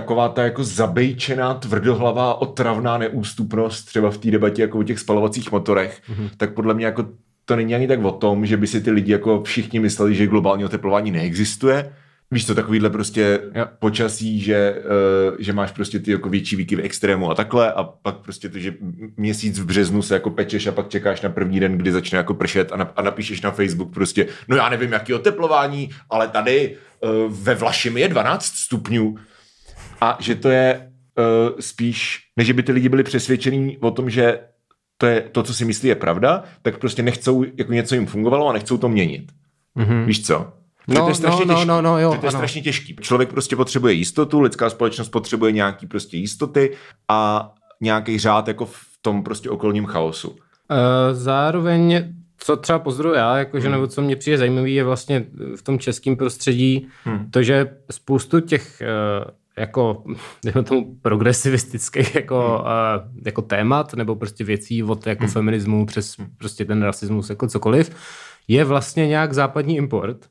[0.00, 5.52] taková ta jako zabejčená, tvrdohlavá, otravná neústupnost třeba v té debatě jako o těch spalovacích
[5.52, 6.30] motorech, mm-hmm.
[6.36, 7.08] tak podle mě jako
[7.44, 10.26] to není ani tak o tom, že by si ty lidi jako všichni mysleli, že
[10.26, 11.92] globální oteplování neexistuje.
[12.30, 13.66] Víš to, takovýhle prostě jo.
[13.78, 14.74] počasí, že,
[15.30, 18.58] uh, že máš prostě ty jako větší výkyvy extrému a takhle a pak prostě to,
[18.58, 18.74] že
[19.16, 22.34] měsíc v březnu se jako pečeš a pak čekáš na první den, kdy začne jako
[22.34, 26.76] pršet a, na, a napíšeš na Facebook prostě, no já nevím, jaký oteplování, ale tady
[27.00, 29.16] uh, ve Vlašimi je 12 stupňů
[30.00, 34.40] a že to je uh, spíš, než by ty lidi byli přesvědčení o tom, že
[34.98, 38.48] to, je, to, co si myslí, je pravda, tak prostě nechcou, jako něco jim fungovalo
[38.48, 39.32] a nechcou to měnit.
[39.76, 40.04] Mm-hmm.
[40.04, 40.52] Víš co?
[40.88, 41.68] No, to je no, strašně no, těžký.
[41.68, 42.96] no, no, jo, to je strašně těžký.
[43.00, 46.76] Člověk prostě potřebuje jistotu, lidská společnost potřebuje nějaký prostě jistoty
[47.08, 47.50] a
[47.80, 50.30] nějaký řád jako v tom prostě okolním chaosu.
[50.30, 50.36] Uh,
[51.12, 53.72] zároveň co třeba pozoruju já, jakože, hmm.
[53.72, 55.26] nebo co mě přijde zajímavý, je vlastně
[55.56, 57.30] v tom českém prostředí hmm.
[57.30, 60.04] to, že spoustu těch uh, jako,
[60.44, 63.22] dejme tomu, progresivistických jako, hmm.
[63.24, 65.32] jako témat, nebo prostě věcí od jako hmm.
[65.32, 67.90] feminismu přes prostě ten rasismus, jako cokoliv,
[68.48, 70.26] je vlastně nějak západní import.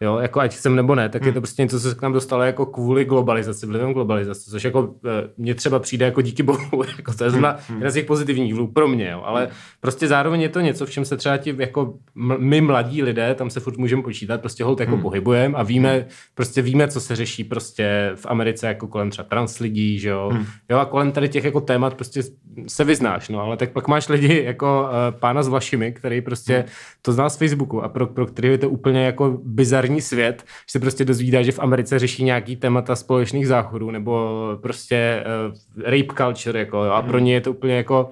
[0.00, 1.28] Jo, jako ať chcem nebo ne, tak hmm.
[1.28, 4.64] je to prostě něco, co se k nám dostalo jako kvůli globalizaci, vlivem globalizace, což
[4.64, 7.78] jako eh, mně třeba přijde jako díky bohu, jako to je zrovna hmm.
[7.78, 9.52] jeden z těch pozitivních vlů pro mě, jo, ale hmm.
[9.80, 11.94] prostě zároveň je to něco, v čem se třeba ti jako
[12.38, 15.02] my mladí lidé, tam se furt můžeme počítat, prostě hold jako hmm.
[15.02, 16.04] pohybujeme a víme, hmm.
[16.34, 20.30] prostě víme, co se řeší prostě v Americe jako kolem třeba trans lidí, že jo,
[20.32, 20.46] hmm.
[20.70, 22.22] jo a kolem tady těch jako témat prostě
[22.66, 26.54] se vyznáš, no, ale tak pak máš lidi jako uh, pána s vašimi, který prostě
[26.54, 26.66] hmm.
[27.02, 30.44] to zná z Facebooku a pro, pro který je to úplně jako bizarní bizarní svět,
[30.46, 34.30] že se prostě dozvídá, že v Americe řeší nějaký témata společných záchodů nebo
[34.62, 38.10] prostě uh, rape culture, jako, a pro ně je to úplně jako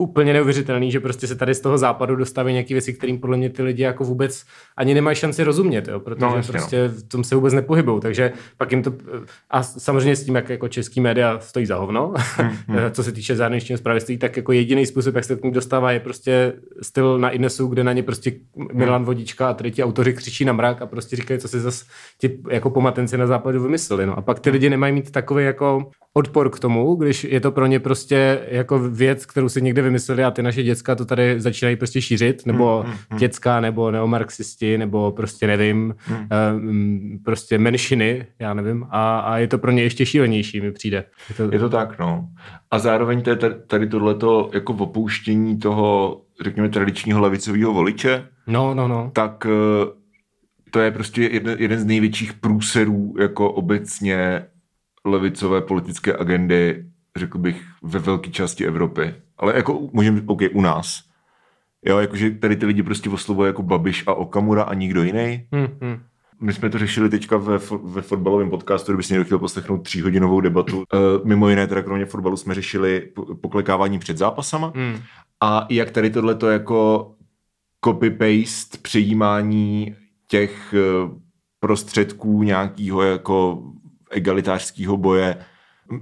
[0.00, 3.50] úplně neuvěřitelný, že prostě se tady z toho západu dostaví nějaké věci, kterým podle mě
[3.50, 4.44] ty lidi jako vůbec
[4.76, 6.94] ani nemají šanci rozumět, jo, protože no, prostě no.
[6.94, 8.92] v tom se vůbec nepohybou, takže pak jim to,
[9.50, 12.78] a samozřejmě s tím, jak jako český média stojí za hovno, hmm, hmm.
[12.92, 16.00] co se týče zahraničního zpravodajství, tak jako jediný způsob, jak se k ní dostává, je
[16.00, 18.32] prostě styl na Inesu, kde na ně prostě
[18.72, 21.84] Milan Vodička a třetí autoři křičí na mrak a prostě říkají, co si zase
[22.18, 25.90] ti jako pomatenci na západu vymysleli, no a pak ty lidi nemají mít takový jako
[26.14, 30.24] odpor k tomu, když je to pro ně prostě jako věc, kterou si někde vymysleli
[30.24, 34.78] a ty naše děcka to tady začínají prostě šířit, nebo mm, mm, děcka, nebo neomarxisti,
[34.78, 36.28] nebo prostě nevím, mm.
[36.54, 41.04] um, prostě menšiny, já nevím, a, a je to pro ně ještě šílenější, mi přijde.
[41.28, 42.28] Je to, je to tak, no.
[42.70, 48.88] A zároveň to je tady tohleto jako opouštění toho, řekněme, tradičního levicového voliče, no, no,
[48.88, 49.10] no.
[49.14, 50.00] tak eh,
[50.70, 54.46] to je prostě jeden, jeden z největších průserů jako obecně
[55.04, 56.84] levicové politické agendy,
[57.16, 59.14] řekl bych, ve velké části Evropy.
[59.40, 61.02] Ale jako můžeme, OK, u nás.
[61.86, 65.46] Jo, jakože tady ty lidi prostě oslovuje jako Babiš a Okamura a nikdo jiný.
[65.52, 66.00] Hmm, hmm.
[66.40, 70.40] My jsme to řešili teďka ve, ve fotbalovém podcastu, kdyby si někdo chtěl poslechnout tříhodinovou
[70.40, 70.76] debatu.
[70.78, 70.84] Uh,
[71.24, 73.08] mimo jiné, teda kromě fotbalu jsme řešili
[73.40, 74.72] poklekávání před zápasama.
[74.74, 74.98] Hmm.
[75.40, 77.10] A jak tady tohleto jako
[77.84, 79.96] copy-paste přejímání
[80.28, 80.74] těch
[81.04, 81.10] uh,
[81.60, 83.62] prostředků nějakého jako
[84.10, 85.36] egalitářského boje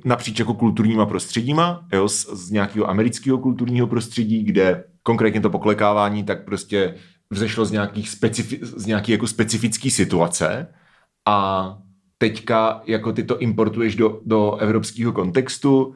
[0.04, 6.24] napříč jako kulturníma prostředíma, jo, z, z nějakého amerického kulturního prostředí, kde konkrétně to poklekávání
[6.24, 6.94] tak prostě
[7.30, 10.66] vzešlo z, nějakých specifi- z nějaký jako specifický situace
[11.26, 11.78] a
[12.18, 15.94] teďka jako ty to importuješ do, do evropského kontextu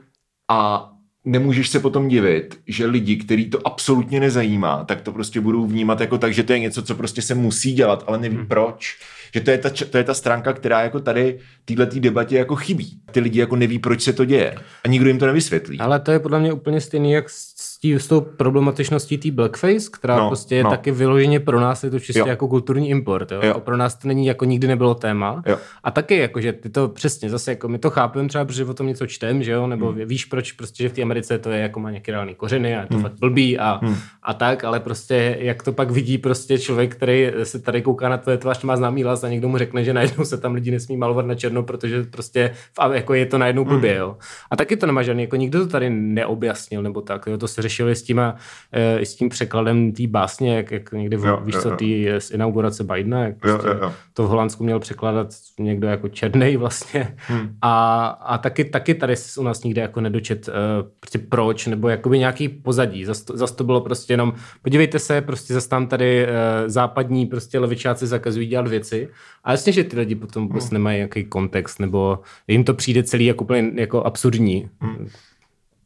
[0.51, 0.91] a
[1.25, 6.01] nemůžeš se potom divit, že lidi, který to absolutně nezajímá, tak to prostě budou vnímat
[6.01, 8.47] jako tak, že to je něco, co prostě se musí dělat, ale neví hmm.
[8.47, 8.99] proč
[9.35, 13.01] že to je ta, to je ta stránka, která jako tady této debatě jako chybí.
[13.11, 15.79] Ty lidi jako neví, proč se to děje a nikdo jim to nevysvětlí.
[15.79, 17.52] Ale to je podle mě úplně stejný, jak s
[17.83, 20.71] tí, s tou problematičností té blackface, která No, prostě je no.
[20.71, 22.27] taky vyloženě pro nás je to čistě Jo.
[22.27, 23.33] jako kulturní import.
[23.33, 23.41] Jo?
[23.43, 23.49] Jo.
[23.49, 23.61] Jo.
[23.61, 25.43] Pro nás to není jako nikdy nebylo téma.
[25.47, 25.59] Jo.
[25.85, 28.75] A taky jako, že ty to přesně zase jako my to chápeme třeba, protože o
[28.75, 30.01] tom něco čtem, že jo, nebo hmm.
[30.05, 32.81] víš proč prostě, že v té Americe to je jako má nějaké reální kořeny a
[32.81, 33.03] je to hmm.
[33.03, 33.97] fakt blbý a, hmm.
[34.23, 38.19] a tak, ale prostě jak to pak vidí prostě člověk, který se tady kouká na
[38.19, 40.97] tvoje tvář, má známý hlas a někdo mu řekne, že najednou se tam lidi nesmí
[40.97, 44.17] malovat na černo, protože prostě v, jako je to najednou blbě, jo.
[44.51, 47.39] A taky to nemá žádný, jako nikdo to tady neobjasnil nebo tak, jo.
[47.39, 48.37] To se řešili s tím, a,
[48.73, 52.07] e, s tím překladem té básně, jak, jak někdy, v, Jo, víš jo, co, tý,
[52.19, 53.93] z inaugurace Bidena, jak Jo, prostě jo, jo.
[54.15, 57.17] to v Holandsku měl překládat někdo jako černej vlastně.
[57.17, 57.57] Hmm.
[57.63, 60.55] A, a taky, taky tady u nás nikde jako nedočet uh,
[61.01, 63.05] prostě proč, nebo jakoby nějaký pozadí.
[63.05, 64.33] Zas to, zas to bylo prostě jenom,
[64.63, 66.33] podívejte se, prostě zas tam tady uh,
[66.67, 69.09] západní prostě levičáci zakazují dělat věci.
[69.45, 70.61] A jasně, že ty lidi potom Hmm.
[70.73, 74.69] nemají nějaký kontext, nebo jim to přijde celý jako úplně jako absurdní.
[74.81, 75.09] Hmm.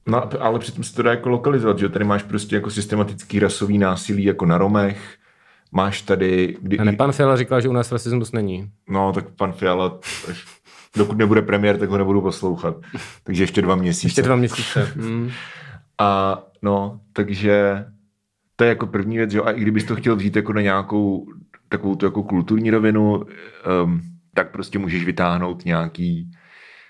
[0.07, 3.79] No, ale přitom se to dá jako lokalizovat, že tady máš prostě jako systematický rasový
[3.79, 5.15] násilí jako na Romech,
[5.73, 6.57] máš tady...
[6.63, 8.71] Kdy, A ne, pan Fiala říkal, že u nás rasismus není.
[8.89, 9.99] No, tak pan Fiala,
[10.31, 10.45] až-
[10.97, 12.77] dokud nebude premiér, tak ho nebudu poslouchat.
[13.25, 14.07] Takže ještě dva měsíce.
[14.07, 14.93] Ještě dva měsíce.
[14.97, 15.31] Mm.
[15.99, 17.85] A no, takže
[18.57, 19.45] to je jako první věc, že jo?
[19.45, 21.27] A i kdybys to chtěl vzít jako na nějakou
[21.69, 23.15] takovou tu jako kulturní rovinu,
[23.85, 24.01] um,
[24.35, 26.31] tak prostě můžeš vytáhnout nějaký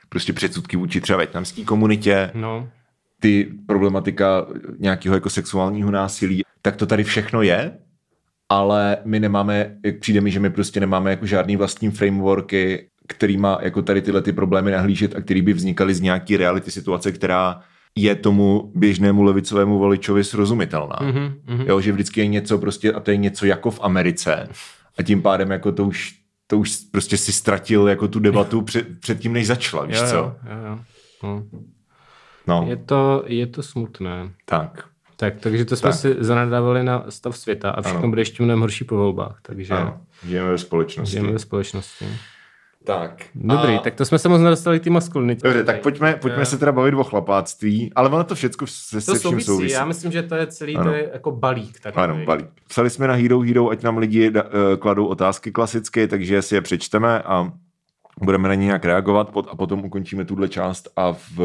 [0.09, 2.69] prostě předsudky vůči třeba větnamské komunitě, No.
[3.21, 4.47] Ty problematika
[4.79, 7.79] nějakého jako sexuálního násilí, tak to tady všechno je,
[8.49, 13.59] ale my nemáme, jak přijde mi, že my prostě nemáme jako žádný vlastní frameworky, kterýma
[13.63, 17.61] jako tady tyhle ty problémy nahlížet a který by vznikaly z nějaký reality situace, která
[17.97, 20.99] je tomu běžnému levicovému voličovi srozumitelná.
[21.03, 21.65] Mhm, mhm.
[21.67, 24.49] Jo, že vždycky je něco prostě a to je něco jako v Americe
[24.99, 26.15] a tím pádem jako to už,
[26.47, 30.07] to už prostě si ztratil jako tu debatu před, před tím, než začala, víš Jo,
[30.11, 30.17] co?
[30.17, 30.79] jo, jo, jo.
[31.23, 31.45] No.
[32.47, 34.31] No, Je to, je to smutné.
[34.45, 34.85] tak.
[35.19, 35.99] Tak, takže to jsme Tak.
[36.01, 38.09] si zanadávali na stav světa a všechno Ano.
[38.09, 41.11] bude ještě mnohem horší po volbách, takže Ano, žijeme ve společnosti.
[41.11, 42.05] žijeme ve společnosti.
[42.85, 43.23] Tak.
[43.35, 43.79] Dobrý, a...
[43.79, 45.41] tak to jsme se moc nedostali té maskulinitě.
[45.49, 49.07] Dobře, tak pojďme, pojďme se teda bavit o chlapáctví, ale ono to všechno se, se
[49.07, 49.47] to vším souvisí.
[49.47, 49.73] souvisí.
[49.75, 50.91] Já myslím, že to je celý Ano.
[50.91, 51.81] to je jako balík.
[51.81, 52.05] Takový.
[52.05, 52.47] Ano, balík.
[52.69, 54.37] Psali jsme na Hero Hero, ať nám lidi uh,
[54.79, 57.53] kladou otázky klasicky, takže si je přečteme a
[58.23, 61.39] budeme na ně nějak reagovat pot, a potom ukončíme tuhle část a v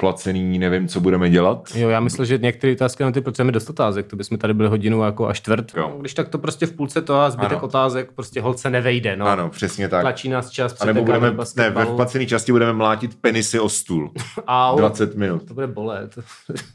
[0.00, 1.68] placený nevím, co budeme dělat.
[1.74, 4.68] Jo, já myslím, že některé otázky na ty potřebujeme dost otázek, to bychom tady byli
[4.68, 5.72] hodinu jako a čtvrt.
[5.76, 5.96] Jo.
[6.00, 7.60] Když tak to prostě v půlce to a zbytek Ano.
[7.62, 9.16] otázek prostě holce nevejde.
[9.16, 9.26] No.
[9.26, 10.00] Ano, přesně tak.
[10.00, 14.12] Tlačí nás čas, A nebo budeme, ne, ve vplacený části budeme mlátit penisy o stůl.
[14.46, 15.42] Au, 20 minut.
[15.48, 16.18] to bude bolet.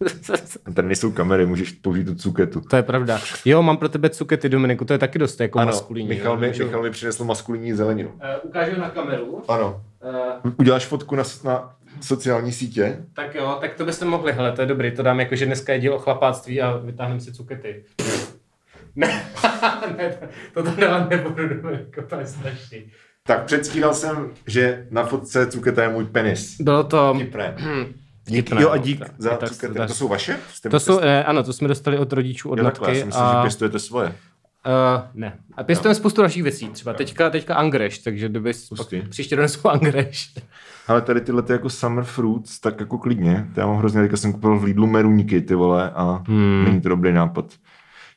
[0.73, 2.61] Tady nejsou kamery, můžeš použít tu cuketu.
[2.61, 3.19] to je pravda.
[3.45, 6.09] Jo, mám pro tebe cukety, Dominiku, to je taky dost jako Ano, maskulinní.
[6.09, 6.39] Michal jo.
[6.39, 8.09] mi, Michal mi přinesl maskulinní zeleninu.
[8.21, 9.41] Eh, ukážu na kameru.
[9.47, 9.81] Ano.
[10.03, 12.97] Eh, Uděláš fotku na, na sociální sítě?
[13.13, 15.73] tak jo, tak to byste mohli, hele, to je dobrý, to dám jako, že dneska
[15.73, 17.83] je díl o chlapáctví a vytáhneme si cukety.
[18.95, 19.25] ne,
[19.97, 20.17] ne,
[20.53, 22.85] to, to dělat nebudu, Dominiku, to je strašný.
[23.27, 26.55] Tak předstíral jsem, že na fotce cuketa je můj penis.
[26.61, 27.13] Bylo to...
[27.13, 27.55] Vtipné.
[28.25, 29.73] Dík, Vtipné, jo a dík tak- za tak- cukety.
[29.73, 30.39] tak- To jsou vaše?
[30.53, 32.99] Jste To jsou, eh, ano, to jsme dostali od rodičů, od jo, takhle, já matky.
[33.01, 34.15] si myslím, a, že pěstujete svoje.
[34.67, 35.37] Uh, ne.
[35.57, 36.69] A pěstujeme spoustu dalších věcí.
[36.69, 38.51] Třeba teďka, teďka angreš, takže kdyby
[39.09, 40.33] příště donesu angreš.
[40.87, 43.47] Ale tady tyhle ty jako summer fruits, tak jako klidně.
[43.53, 46.63] To já mám hrozně, teďka jsem koupil v Lidlu meruňky, ty vole, a hmm.
[46.65, 47.53] není to dobrý nápad.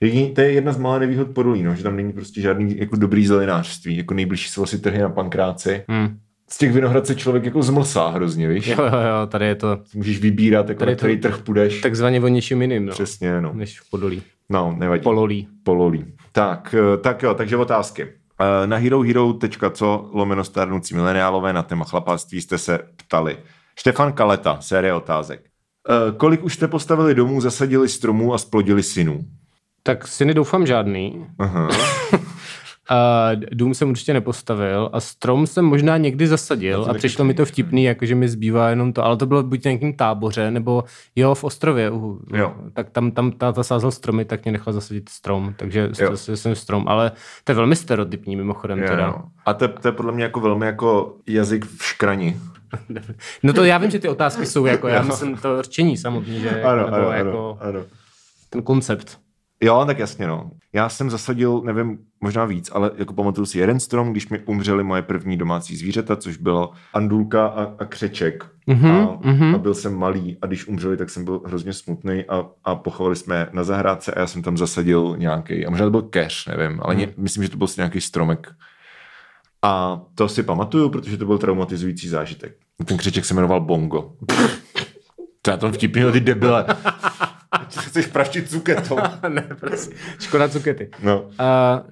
[0.00, 2.96] Jediný, to je jedna z malých nevýhod Podolí, no, že tam není prostě žádný jako
[2.96, 5.84] dobrý zelenářství, jako nejbližší jsou asi trhy na Pankráci.
[5.88, 6.18] Hmm.
[6.50, 8.66] Z těch vinohrad se člověk jako zmlsá hrozně, víš?
[8.66, 11.80] Jo, jo, jo, tady je to Můžeš vybírat, jako Tady na který to- trh půjdeš.
[11.80, 13.52] takzvaně o něčím jiným, no, Přesně, no.
[13.54, 14.22] než v Podolí.
[14.48, 15.02] No, nevadí.
[15.02, 15.48] Pololí.
[15.62, 16.04] Pololí.
[16.36, 18.02] Tak, eh, tak jo, takže otázky.
[18.40, 23.38] Eh, Na herohero.co lomeno stárnoucí mileniálové na téma chlapáctví jste se ptali.
[23.78, 25.40] Štefan Kaleta, série otázek.
[25.90, 29.20] Eh, Kolik už jste postavili domů, zasadili stromů a splodili synů?
[29.82, 31.26] Tak syny doufám žádný.
[31.38, 31.68] Aha.
[32.88, 37.44] A dům jsem určitě nepostavil a strom jsem možná někdy zasadil a přišlo mi to
[37.44, 40.84] vtipný, jakože mi zbývá jenom to, ale to bylo buď nějakým táboře, nebo
[41.16, 42.54] jo, v Ostrově, uh, Jo.
[42.72, 46.16] tak tam, tam táta sázel stromy, tak mě nechal zasadit strom, takže Jo.
[46.16, 47.12] jsem strom, ale
[47.44, 49.06] to je velmi stereotypní mimochodem Jo, teda.
[49.06, 49.14] jo.
[49.46, 52.36] A to, to je podle mě jako velmi jako jazyk v škrani.
[53.42, 56.62] No to já vím, že ty otázky jsou jako, já myslím to rčení samotný, že
[56.62, 57.80] Ano, nebo ano, jako ano.
[58.50, 59.18] ten koncept.
[59.60, 60.50] Jo, tak jasně, no.
[60.72, 64.84] Já jsem zasadil, nevím, možná víc, ale jako pamatuju si jeden strom, když mi umřeli
[64.84, 68.46] moje první domácí zvířata, což bylo andulka a, a křeček.
[68.66, 69.54] Mhm, a, mhm.
[69.54, 73.16] a byl jsem malý a když umřeli, tak jsem byl hrozně smutný a, a pochovali
[73.16, 76.80] jsme na zahrádce a já jsem tam zasadil nějaký, a možná to byl keř, nevím,
[76.82, 78.52] ale ně, myslím, že to byl nějaký stromek.
[79.62, 82.56] A to si pamatuju, protože to byl traumatizující zážitek.
[82.84, 84.12] Ten křeček se jmenoval Bongo.
[85.42, 86.66] To já tam vtipný, ty debile.
[87.80, 88.96] Chceš praštit cuketou.
[89.28, 89.94] ne, prostě.
[90.20, 90.90] Škoda cukety.
[91.02, 91.26] No, Uh,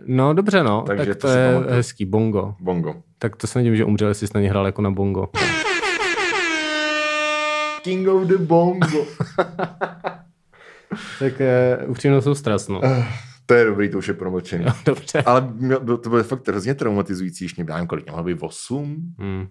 [0.06, 0.82] no dobře, no.
[0.86, 1.74] Takže tak to to, je pamatuju.
[1.76, 2.04] hezký.
[2.04, 2.54] Bongo.
[2.60, 2.94] bongo.
[3.18, 5.28] Tak to se nedivím, že umřel, jestli jsi na ně hrál jako na bongo.
[7.82, 9.04] King of the bongo.
[11.18, 11.32] tak
[11.84, 12.80] uh, upřímnou soustrast, no.
[13.46, 14.64] To je dobrý, to už je promlčený.
[14.86, 15.22] Dobře.
[15.26, 18.96] Ale měl- byl- to bylo fakt hrozně traumatizující, ještě nevím, kolik mělo být 8?
[19.18, 19.46] Hmm.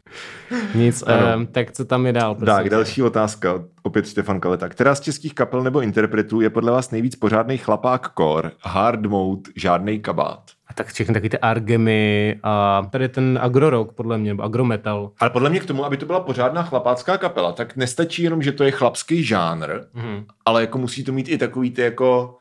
[0.75, 1.03] Nic,
[1.36, 2.36] um, tak co tam je dál?
[2.36, 2.69] prosím Tak, tě?
[2.69, 4.69] další otázka, opět Štefan Kaleta.
[4.69, 9.41] Která z českých kapel nebo interpretů je podle vás nejvíc pořádný chlapák core, hard mode,
[9.56, 10.43] žádný kabát?
[10.67, 15.12] A tak všechny taky ty argemy a tady ten agrorock, podle mě, nebo agrometal.
[15.19, 18.51] Ale podle mě k tomu, aby to byla pořádná chlapácká kapela, tak nestačí jenom, že
[18.51, 20.25] to je chlapský žánr, Mhm.
[20.45, 22.38] ale jako musí to mít i takový ty jako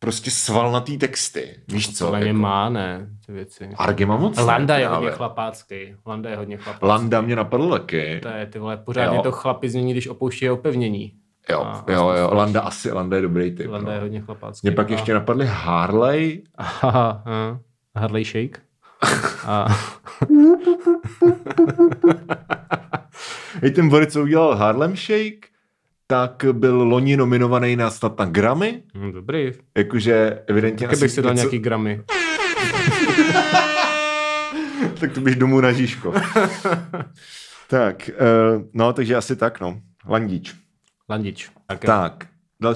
[0.00, 1.56] prostě svalnatý texty.
[1.68, 2.04] Víš co?
[2.04, 2.38] Podle mě Jako...
[2.40, 3.70] má, ne, ty věci.
[3.76, 5.94] Argema moc ne, Landa je hodně chlapácký.
[6.06, 6.86] Landa je hodně chlapácký.
[6.86, 8.20] Landa mě napadl taky.
[8.22, 9.22] To je ty vole, pořádně Jo.
[9.22, 11.12] to chlapi změní, když opouští opevnění.
[11.50, 13.70] Jo, A- jo, jo, Landa asi, Landa je dobrý typ.
[13.70, 13.94] Landa no.
[13.94, 14.66] je hodně chlapácký.
[14.68, 17.60] Mě pak A- ještě napadly Harley, Aha, aha.
[17.96, 18.60] Harley Shake.
[19.46, 19.66] A
[23.62, 25.48] Hej, ten Boris, co udělal Harlem Shake,
[26.10, 29.52] tak byl loni nominovaný na snad na Grammy, hm, dobrý.
[29.76, 32.02] jakože evidentně Taky bych si dal něco- nějaký gramy.
[35.00, 36.14] tak to běž domů na Žižko.
[37.68, 39.80] tak, uh, no, takže asi tak, no.
[40.06, 40.54] Landíč.
[41.08, 41.50] Landič.
[41.66, 41.84] Tak.
[41.84, 42.26] Tak,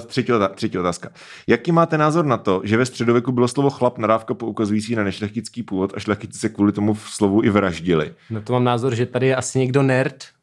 [0.07, 1.09] třetí, třetí otázka.
[1.47, 5.63] Jaký máte názor na to, že ve středověku bylo slovo chlap nadávka poukazující na nešlechtický
[5.63, 8.13] původ a šlechtici se kvůli tomu v slovu i vraždili?
[8.29, 10.34] Na to mám názor, že tady je asi někdo nerd.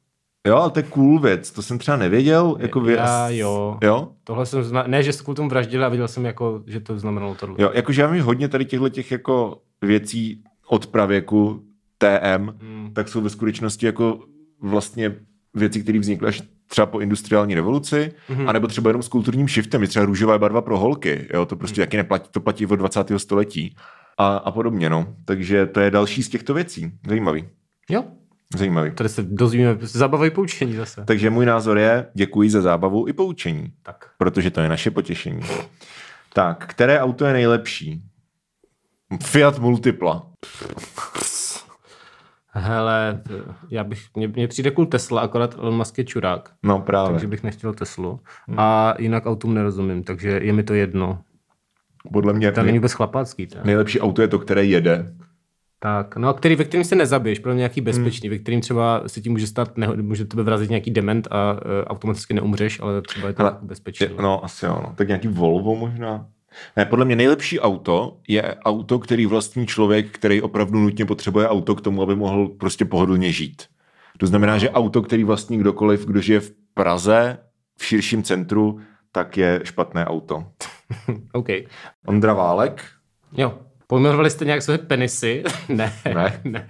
[0.47, 2.57] Jo, ale to je cool věc, to jsem třeba nevěděl.
[2.59, 2.97] Jako vě...
[2.97, 3.79] Já jo.
[3.83, 4.09] Jo?
[4.25, 4.85] Tohle jsem zna...
[4.87, 7.57] Ne, že se kvůli tomu vraždili a viděl jsem, jako, že to znamenalo tohle.
[7.59, 11.63] Jo, jakože já mám hodně tady těchto těch jako věcí od pravěku
[11.99, 12.91] TM, Hmm.
[12.95, 14.21] tak jsou ve skutečnosti jako
[14.61, 15.17] vlastně
[15.55, 18.49] věci, které vznikly až třeba po industriální revoluci, mm-hmm.
[18.49, 21.81] anebo třeba jenom s kulturním shiftem, je třeba růžová barva pro holky, jo, to prostě
[21.81, 21.87] mm.
[21.87, 23.13] taky neplatí, to platí od 20.
[23.17, 23.77] století
[24.19, 25.07] a, a podobně, no.
[25.25, 26.93] Takže to je další z těchto věcí.
[27.09, 27.49] Zajímavý.
[27.91, 28.05] Jo,
[28.57, 28.91] Zajímavý.
[28.91, 31.05] tady se dozvíme zábavy poučení zase.
[31.05, 34.11] Takže můj názor je, děkuji za zábavu i poučení, Tak.
[34.19, 35.41] protože to je naše potěšení.
[36.33, 38.03] Tak, které auto je nejlepší?
[39.23, 40.27] Fiat Multipla.
[42.55, 43.23] Hele,
[43.71, 47.11] já bych, mně, mně přijde cool Tesla, akorát Elon Musk je čurák, No právě.
[47.13, 48.21] takže bych nechtěl Teslu.
[48.57, 51.23] A jinak autům nerozumím, takže je mi to jedno.
[52.13, 53.47] Podle mě To není vůbec chlapácký.
[53.47, 53.59] To.
[53.65, 55.15] nejlepší auto je to, které jede.
[55.83, 59.03] Tak, no a který, ve kterým se nezabiješ, pro mě nějaký bezpečný, ve kterým třeba
[59.07, 63.03] se ti může stát, neho, může tebe vrazit nějaký dement a uh, automaticky neumřeš, ale
[63.03, 64.07] třeba je to Hele, jako bezpečný.
[64.07, 64.81] Je, no, asi jo.
[64.83, 64.95] No.
[64.97, 66.27] Tak nějaký Volvo možná.
[66.77, 71.75] Ne, podle mě nejlepší auto je auto, který vlastní člověk, který opravdu nutně potřebuje auto
[71.75, 73.63] k tomu, aby mohl prostě pohodlně žít.
[74.19, 77.39] To znamená, že auto, který vlastní kdokoliv, kdo žije v Praze,
[77.77, 78.81] v širším centru,
[79.13, 80.45] tak je špatné auto.
[81.33, 81.49] OK.
[82.07, 82.83] Ondra Válek,
[83.33, 83.59] Jo.
[83.93, 85.43] Pojmenovali jste nějak své penisy?
[85.69, 85.93] ne.
[86.15, 86.41] Ne.
[86.45, 86.67] ne.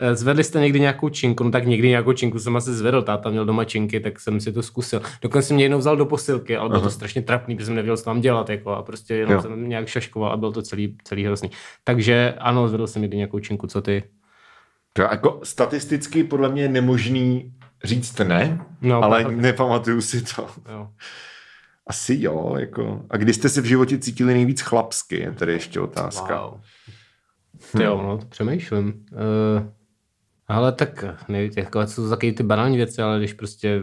[0.00, 1.44] Eh, Zvedli jste někdy nějakou činku?
[1.44, 3.02] No tak někdy nějakou činku jsem asi zvedl.
[3.02, 5.02] Táta měl doma činky, tak jsem si to zkusil.
[5.22, 8.10] Dokonce mě jednou vzal do posilky, ale bylo to strašně trapný, protože jsem nevěděl, co
[8.10, 8.50] mám dělat.
[8.50, 9.42] Jako, a prostě jenom Jo.
[9.42, 11.50] jsem nějak šaškoval a byl to celý, celý hrozný.
[11.84, 13.66] Takže ano, zvedl jsem někdy nějakou činku.
[13.66, 14.02] Co ty?
[14.92, 17.52] to jako statisticky podle mě je nemožný
[17.84, 19.36] říct ne, No, ale tak.
[19.36, 20.46] nepamatuju si to.
[20.72, 20.88] Jo.
[21.88, 23.02] Asi jo, jako.
[23.10, 26.46] A kdy jste se v životě cítili nejvíc chlapsky, je tady ještě otázka.
[26.46, 26.60] Wow.
[27.76, 29.04] Ty jo, no, to přemýšlím.
[29.12, 29.68] Uh,
[30.48, 33.82] ale tak, nevím, jako, co jsou taky ty banální věci, ale když prostě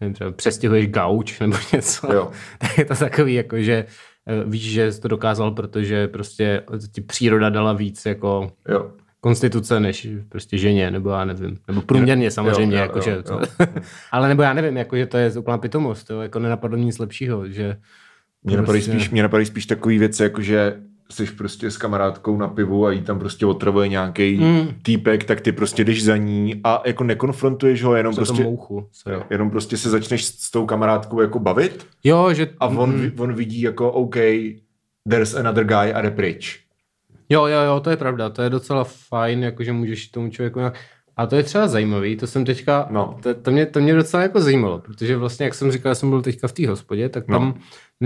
[0.00, 2.30] nevím, třeba přestěhuješ gauč nebo něco, Jo.
[2.58, 3.86] tak je to takový, jako, že
[4.26, 6.62] eh, víš, že jsi to dokázal, protože prostě
[6.92, 8.92] ti příroda dala víc jako Jo.
[9.24, 11.58] Konstituce než prostě ženě, nebo já nevím.
[11.68, 13.22] Nebo průměrně samozřejmě, jo, jako, jo, že, jo.
[13.22, 13.40] to,
[14.12, 17.48] ale nebo já nevím, jako, že to je úplná pitomost, to jako nenapadlo nic lepšího,
[17.48, 17.76] že
[18.42, 22.36] Mě napadají Prostě- spíš, mě napadají spíš takový věci, jako že jsi prostě s kamarádkou
[22.36, 24.68] na pivu a jí tam prostě otravuje nějaký mm.
[24.82, 28.88] týpek, tak ty prostě jdeš za ní a jako nekonfrontuješ ho, jenom prostě, mouchu.
[29.06, 32.48] jo, jenom prostě se začneš s tou kamarádkou jako bavit Jo, že...
[32.60, 33.10] a on, mm.
[33.18, 34.16] on vidí jako OK,
[35.08, 36.63] there's another guy a jde pryč.
[37.28, 40.74] Jo, jo, jo, to je pravda, to je docela fajn, jakože můžeš tomu člověku nějak...
[41.16, 43.18] A to je třeba zajímavý, to jsem teďka, No.
[43.22, 46.22] to, to, mě, to mě docela jako zajímalo, protože vlastně, jak jsem říkal, jsem byl
[46.22, 47.54] teďka v té hospodě, tak tam No.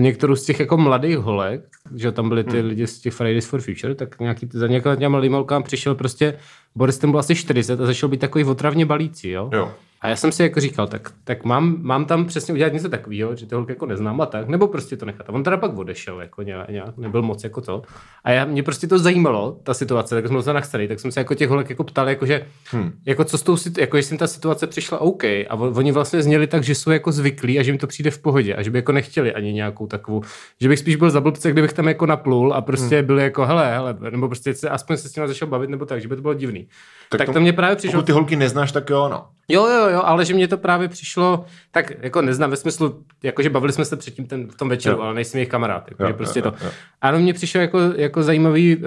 [0.01, 1.61] Některou z těch jako mladých holek,
[1.95, 2.69] že tam byli ty Hmm.
[2.69, 6.35] lidi z těch Fridays for Future, tak nějaký, za těma mladým holkám přišel prostě,
[6.75, 9.51] Boris ten byl asi 40 a začal být takový otravně balící, jo?
[9.53, 9.73] Jo.
[10.01, 13.37] A já jsem si jako říkal, tak, tak mám, mám tam přesně udělat něco takového,
[13.37, 15.29] že ty holky jako neznám a tak, nebo prostě to nechat.
[15.29, 17.83] A on teda pak odešel, jako nějak, nějak nebyl moc jako to.
[18.25, 21.21] A já, mě prostě to zajímalo, ta situace, tak jsem byl nachcený, tak jsem se
[21.21, 22.93] jako těch holek jako ptal, jako, že, hmm.
[23.07, 25.25] jako co s tou, jako jestli jim ta situace přišla OK.
[25.25, 28.19] A oni vlastně zněli tak, že jsou jako zvyklí a že jim to přijde v
[28.19, 30.23] pohodě a že by jako nechtěli ani nějakou takovou,
[30.61, 33.07] že bych spíš byl za blbce, kdybych tam jako naplul a prostě hmm.
[33.07, 36.01] byli jako, hele, hele, nebo prostě se, aspoň se s tím začal bavit, nebo tak,
[36.01, 36.69] že by to bylo divný.
[37.11, 37.99] Tak, tak to, to mě právě přišlo.
[37.99, 39.27] Pokud ty holky neznáš, tak jo, no.
[39.49, 43.51] Jo, jo, jo, ale že mě to právě přišlo, tak jako neznám ve smyslu, jakože
[43.51, 45.03] bavili jsme se předtím ten, v tom večeru, jo.
[45.03, 46.65] ale nejsem jejich kamarád, jako, jo, že prostě jo, to.
[46.65, 46.71] Jo.
[47.01, 48.83] Ano, mě přišlo jako, jako zajímavý, uh,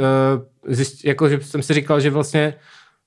[0.67, 2.53] zjist, jako, že jsem si říkal, že vlastně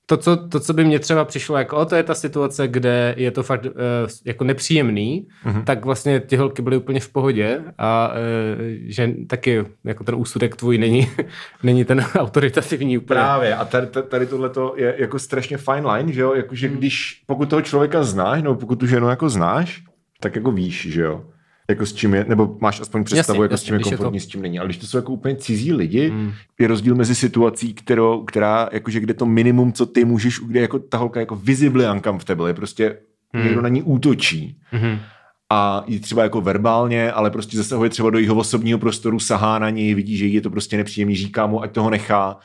[0.05, 3.13] to co, to, co by mě třeba přišlo, jako o, to je ta situace, kde
[3.17, 3.71] je to fakt uh,
[4.25, 5.63] jako nepříjemný, mm-hmm.
[5.63, 8.15] tak vlastně ty holky byly úplně v pohodě a uh,
[8.85, 11.09] že taky jako ten úsudek tvůj není,
[11.63, 13.19] není ten autoritativní úplně.
[13.19, 16.75] Právě a tady, tady tohle je jako strašně fine line, že jo, jakože mm.
[16.75, 19.83] když, pokud toho člověka znáš, nebo pokud tu ženu jako znáš,
[20.19, 21.21] tak jako víš, že jo
[21.69, 24.19] jako s čím je, nebo máš aspoň představu, jasně, jako jasně, s čím je komfortní,
[24.19, 24.23] to...
[24.23, 24.59] s čím není.
[24.59, 26.31] Ale když to jsou jako úplně cizí lidi, hmm.
[26.59, 30.79] je rozdíl mezi situací, kterou, která, jakože kde to minimum, co ty můžeš, kde jako
[30.79, 32.97] ta holka jako visibly uncomfortable, je prostě
[33.33, 33.43] hmm.
[33.45, 34.57] někdo na ní útočí.
[34.69, 34.97] Hmm.
[35.49, 39.69] A je třeba jako verbálně, ale prostě zasahuje třeba do jeho osobního prostoru, sahá na
[39.69, 42.37] něj, vidí, že je to prostě nepříjemný, říká mu, ať toho nechá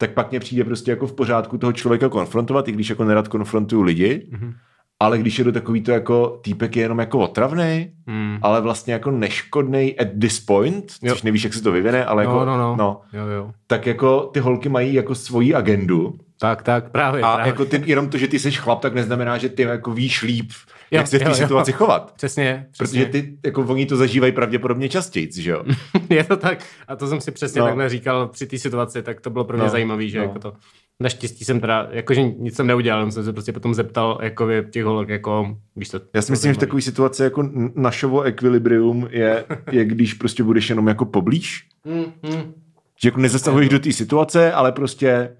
[0.00, 3.28] tak pak mě přijde prostě jako v pořádku toho člověka konfrontovat, i když jako nerad
[3.28, 4.28] konfrontuju lidi.
[4.32, 4.52] Mm-hmm
[5.00, 8.38] ale když je to takový to jako týpek je jenom jako otravný, hmm.
[8.42, 11.12] ale vlastně jako neškodný at this point, jo.
[11.12, 12.76] což nevíš, jak se to vyvine, ale no, jako, no, no.
[12.76, 13.50] no jo, jo.
[13.66, 16.18] tak jako ty holky mají jako svoji agendu.
[16.40, 17.22] Tak, tak, právě.
[17.22, 17.50] A právě.
[17.50, 20.50] jako ty, jenom to, že ty jsi chlap, tak neznamená, že ty jako víš líp,
[20.90, 22.12] jo, jak se v té situaci chovat.
[22.16, 23.04] Přesně, přesně.
[23.04, 25.64] Protože ty, jako oni to zažívají pravděpodobně častěji, že jo?
[26.10, 26.64] je to tak.
[26.88, 27.66] A to jsem si přesně no.
[27.66, 29.70] takhle říkal při té situaci, tak to bylo pro mě no.
[29.70, 30.24] zajímavé, že no.
[30.24, 30.52] jako to
[31.00, 35.08] Naštěstí jsem teda, jakože nic jsem neudělal, jsem se prostě potom zeptal jako těch holek,
[35.08, 36.00] jako, víš to.
[36.14, 40.88] Já si myslím, že takový situace jako našovo ekvilibrium je, je, když prostě budeš jenom
[40.88, 41.68] jako poblíž.
[41.84, 42.54] Mm, mm.
[43.00, 45.36] Že jako nezasahuješ do té situace, ale prostě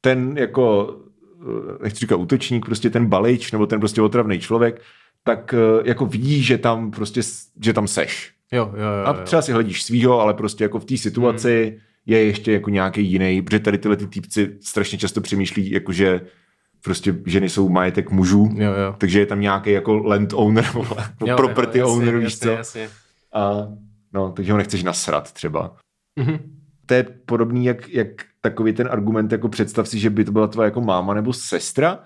[0.00, 0.96] ten jako,
[1.82, 4.80] nechci říkat útočník, prostě ten balič, nebo ten prostě otravný člověk,
[5.24, 7.20] tak eh, jako vidí, že tam prostě,
[7.64, 8.32] že tam seš.
[8.52, 11.91] Jo, jo, jo, a třeba si hledíš svýho, ale prostě jako v té situaci mm
[12.06, 16.20] je ještě jako nějaký jiný, protože tady tyhle ty týpci strašně často přemýšlí, jakože
[16.84, 18.94] prostě ženy jsou majetek mužů, jo, jo.
[18.98, 20.64] takže je tam nějaký jako land owner,
[21.26, 22.50] jo, property jo, owner, víš co.
[22.50, 22.88] Jasně.
[23.34, 23.68] A,
[24.12, 25.76] no, takže ho nechceš nasrat třeba.
[26.20, 26.38] Mm-hmm.
[26.86, 28.08] To je podobný, jak, jak
[28.40, 31.98] takový ten argument, jako představ si, že by to byla tvoje jako máma nebo sestra,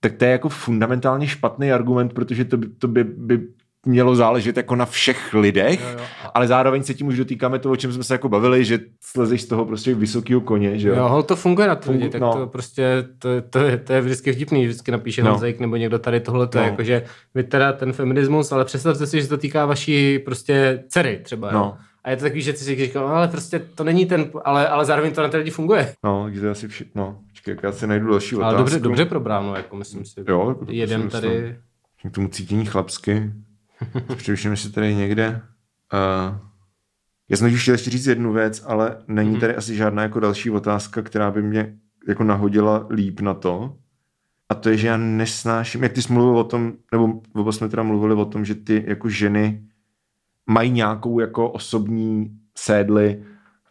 [0.00, 3.48] tak to je jako fundamentálně špatný argument, protože to by, to by, by
[3.86, 6.04] mělo záležet jako na všech lidech, jo, jo.
[6.34, 9.42] ale zároveň se tím už dotýkáme toho, o čem jsme se jako bavili, že slezeš
[9.42, 10.94] z toho prostě vysokého koně, že jo?
[10.96, 12.32] Jo, to funguje na ty lidi, tak no.
[12.32, 15.30] to prostě, to, to, je, to je vždycky vtipný, vždycky napíše no.
[15.30, 16.64] Hanzejk nebo někdo tady tohle, to no.
[16.64, 20.84] je jako, že vy teda ten feminismus, ale představte si, že to týká vaší prostě
[20.88, 21.58] dcery třeba, no.
[21.58, 21.74] jo?
[22.04, 24.68] A je to takový, že ty si říkal, no, ale prostě to není ten, ale,
[24.68, 25.94] ale zároveň to na ty lidi funguje.
[26.04, 28.48] No, takže to asi vši, no, počkej, já si najdu další otázku.
[28.48, 30.24] Ale dobře, dobře probráno, jako myslím si.
[30.28, 31.56] Jo, jeden tady.
[32.06, 33.32] K tomu cítění chlapsky.
[34.16, 35.42] Přemýšlím, jestli tady někde...
[35.92, 36.50] Uh,
[37.30, 39.40] já jsem chtěl ještě říct jednu věc, ale není mhm.
[39.40, 41.76] tady asi žádná jako další otázka, která by mě
[42.08, 43.76] jako nahodila líp na to.
[44.48, 47.68] A to je, že já nesnáším, jak ty jsi mluvil o tom, nebo oba jsme
[47.68, 49.62] teda mluvili o tom, že ty jako ženy
[50.50, 53.24] mají nějakou jako osobní sédly,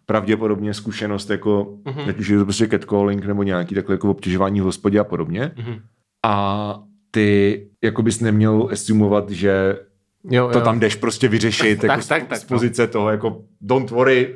[0.05, 2.09] pravděpodobně zkušenost jako, uh-huh.
[2.09, 5.51] ať už je to prostě catcalling nebo nějaký takhle jako obtěžování v hospodě a podobně.
[5.55, 5.81] Uh-huh.
[6.25, 9.79] A ty jako bys neměl estimovat, že
[10.23, 10.65] Jo, to jo.
[10.65, 12.87] tam jdeš prostě vyřešit jako tak, tak, tak, z pozice no.
[12.87, 14.35] toho, jako don't worry,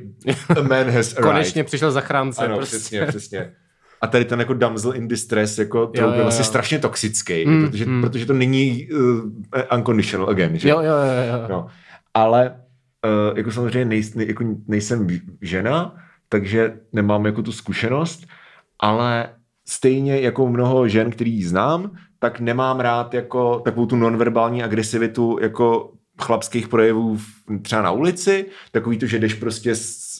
[0.50, 1.22] a man has arrived.
[1.22, 2.46] Konečně přišel zachránce.
[2.46, 2.78] Ano, prostě.
[2.78, 3.54] přesně, přesně.
[4.02, 7.86] A tady ten jako damsel in distress, jako to je vlastně strašně toxický, mm, protože,
[7.86, 8.02] mm.
[8.02, 9.32] protože to není uh,
[9.78, 10.70] unconditional again, že?
[10.70, 11.40] Jo, jo, jo.
[11.42, 11.48] jo.
[11.50, 11.68] No.
[12.14, 12.56] Ale
[13.06, 15.08] uh, jako samozřejmě nej, nej, jako nejsem
[15.42, 15.96] žena,
[16.30, 18.28] takže nemám jako tu zkušenost,
[18.80, 19.30] ale
[19.68, 21.92] stejně jako mnoho žen, který znám,
[22.24, 27.18] tak nemám rád jako takovou tu nonverbální agresivitu jako chlapských projevů
[27.62, 29.74] třeba na ulici, takový to, že jdeš prostě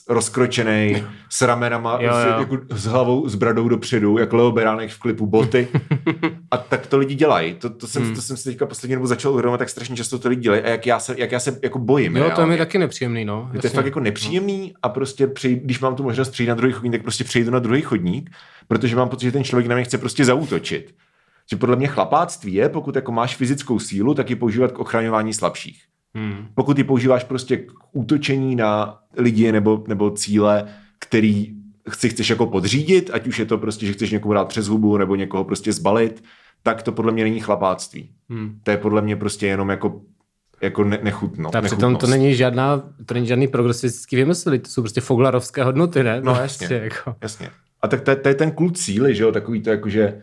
[0.08, 2.38] rozkročený s ramenama, jo, jo.
[2.38, 5.68] Jako s hlavou, s bradou dopředu, jak Leo Beránek v klipu boty.
[6.50, 7.54] a tak to lidi dělají.
[7.54, 8.14] To, to, jsem, hmm.
[8.14, 10.68] to jsem si teďka poslední dobu začal uvědomovat, tak strašně často to lidi dělají a
[10.68, 12.16] jak já se, jak já se jako bojím.
[12.16, 12.34] Jo, reálně.
[12.34, 13.50] to je mi taky nepříjemný, no.
[13.52, 16.54] Je to je fakt jako nepříjemný a prostě přijít, když mám tu možnost přijít na
[16.54, 18.30] druhý chodník, tak prostě přejdu na druhý chodník,
[18.68, 20.94] protože mám pocit, že ten člověk na mě chce prostě zautočit.
[21.50, 25.34] Že podle mě chlapáctví je, pokud jako máš fyzickou sílu, tak ji používat k ochraňování
[25.34, 25.82] slabších.
[26.14, 26.46] Hmm.
[26.54, 31.54] Pokud ji používáš prostě k útočení na lidi nebo, nebo cíle, který
[31.88, 34.96] si chceš jako podřídit, ať už je to prostě, že chceš někomu dát přes hubu
[34.96, 36.24] nebo někoho prostě zbalit,
[36.62, 38.10] tak to podle mě není chlapáctví.
[38.28, 38.60] Hmm.
[38.62, 40.00] To je podle mě prostě jenom jako,
[40.60, 41.50] jako ne, nechutno.
[41.50, 46.02] Tak přitom to není, žádná, to není žádný progresivistický vymysl, to jsou prostě foglarovské hodnoty,
[46.02, 46.20] ne?
[46.20, 47.16] No Prostě jasně, jako.
[47.22, 47.50] jasně.
[47.82, 50.22] A tak to, to je ten kult síly, že jo, takový to jako, že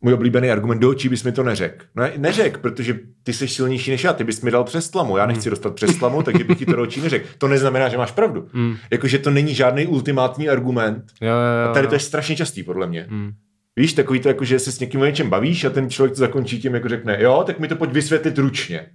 [0.00, 1.84] můj oblíbený argument, do očí bys mi to neřekl.
[1.96, 5.26] No neřek, protože ty jsi silnější než já, ty bys mi dal přes tlamu, já
[5.26, 7.28] nechci dostat přes tlamu, takže bych ti to do očí neřekl.
[7.38, 8.48] To neznamená, že máš pravdu.
[8.52, 8.76] Hmm.
[8.90, 11.04] Jakože to není žádný ultimátní argument.
[11.20, 11.70] Jo, jo, jo.
[11.70, 13.06] A tady to je strašně častý, podle mě.
[13.10, 13.32] Hmm.
[13.76, 16.18] Víš, takový to, jako, že se s někým o něčem bavíš a ten člověk to
[16.18, 18.90] zakončí tím, jako řekne, jo, tak mi to pojď vysvětlit ručně.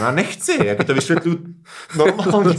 [0.00, 1.38] Já nechci, jako to vysvětlu
[1.96, 2.56] normálně.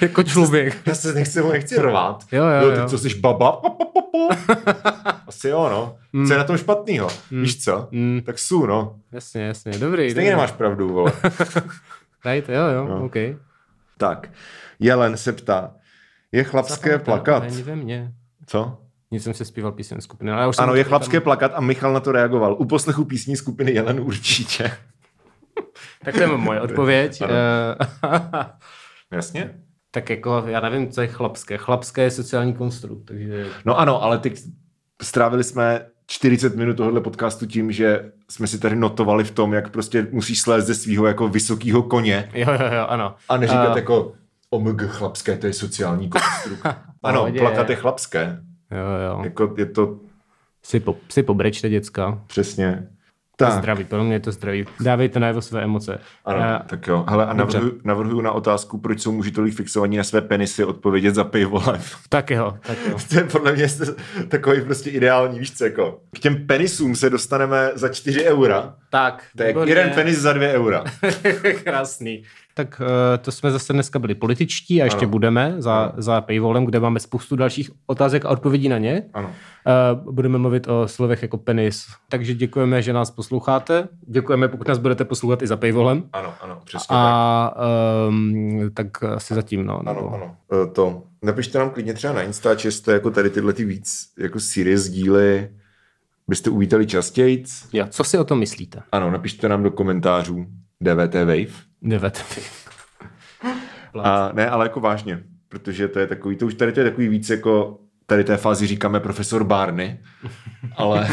[0.00, 0.76] jako člověk.
[0.86, 2.24] Já se nechci, nechci rvát.
[2.32, 2.84] Jo, jo, jo, jo.
[2.84, 3.52] ty co jsi baba?
[3.52, 4.00] Pa, pa, pa,
[4.72, 5.10] pa.
[5.26, 5.96] Asi jo, no.
[6.26, 7.08] Co je na tom špatnýho?
[7.30, 7.88] Víš co?
[7.90, 8.20] Mm.
[8.26, 8.96] Tak jsou, no.
[9.12, 10.10] Jasně, jasně, dobrý.
[10.10, 11.12] Stejně nemáš pravdu, vole.
[12.24, 13.04] Right, jo, jo, No.
[13.04, 13.14] OK.
[13.98, 14.30] tak,
[14.80, 15.74] Jelen se ptá,
[16.32, 17.42] je chlapské plakat?
[17.42, 18.12] Není ve mně.
[18.46, 18.78] Co?
[19.10, 20.32] Nic jsem se zpíval píseň skupiny.
[20.32, 22.56] Ale já už jsem Ano, je tam- chlapské plakat a Michal na to reagoval.
[22.58, 24.70] U poslechu písní skupiny Jelen určitě.
[26.04, 27.22] Tak to je moje odpověď.
[29.12, 29.54] Eh, Jasně.
[29.90, 31.56] tak jako, já nevím, co je chlapské.
[31.58, 33.46] Chlapské je sociální konstrukt, takže...
[33.64, 34.40] No ano, ale teď
[35.02, 39.70] strávili jsme 40 minut tohohle podcastu tím, že jsme si tady notovali v tom, jak
[39.70, 43.14] prostě musíš slézt ze svého jako vysokého koně Jo, jo, jo, ano.
[43.28, 44.12] a neříkat Eh, jako
[44.50, 46.66] omg chlapské, to je sociální konstrukt.
[47.02, 48.38] ano, plakat je chlapské.
[48.70, 49.24] Jo, jo.
[49.24, 49.96] Jako je to
[50.62, 52.18] Si, po, si pobrečte, děcka.
[52.26, 52.88] přesně.
[53.36, 53.52] Tak.
[53.52, 54.64] Zdraví, pro mě je to zdraví.
[54.80, 56.00] Dávejte najevo své emoce.
[56.24, 57.04] ano, Eh, tak jo.
[57.08, 61.14] Hele, a navrhuju, navrhuju na otázku, proč jsou muži tolik fixovaní na své penisy, odpovědět
[61.14, 61.80] za paywallem.
[62.08, 62.96] tak jo, tak jo.
[63.08, 63.66] To je podle mě
[64.28, 66.00] takový prostě ideální, víš co, jako.
[66.16, 68.74] K těm penisům se dostaneme za 4 eura.
[68.90, 70.84] Tak, To je jeden penis za 2 eura.
[71.64, 72.22] Krásný.
[72.56, 72.86] Tak uh,
[73.24, 75.08] to jsme zase dneska byli političtí a ještě Ano.
[75.08, 75.92] budeme za, Ano.
[75.96, 79.02] za paywallem, kde máme spoustu dalších otázek a odpovědí na ně.
[79.14, 79.28] Ano.
[79.28, 81.86] Uh, budeme mluvit o slovech jako penis.
[82.08, 83.88] Takže děkujeme, že nás posloucháte.
[84.06, 86.02] Děkujeme, pokud nás budete poslouchat i za paywallem.
[86.12, 86.98] Ano, ano, přesně tak.
[87.00, 87.54] A
[88.08, 89.80] um, tak asi zatím, no.
[89.80, 90.36] Ano, nebo- ano.
[90.62, 91.02] E, To.
[91.22, 94.88] Napište nám klidně třeba na Instač, jestli to jako tady tyhle ty víc jako serious
[94.88, 95.48] díly
[96.28, 97.44] byste uvítali častěji.
[97.72, 98.82] Jo, co si o tom myslíte?
[98.92, 100.46] Ano, napište nám do komentářů
[100.80, 101.73] DVT Wave.
[101.84, 102.24] Devet.
[104.02, 107.08] A ne, ale jako vážně, protože to je takový, to už tady to je takový
[107.08, 109.98] víc jako, tady té fázi říkáme profesor Barney,
[110.76, 111.08] ale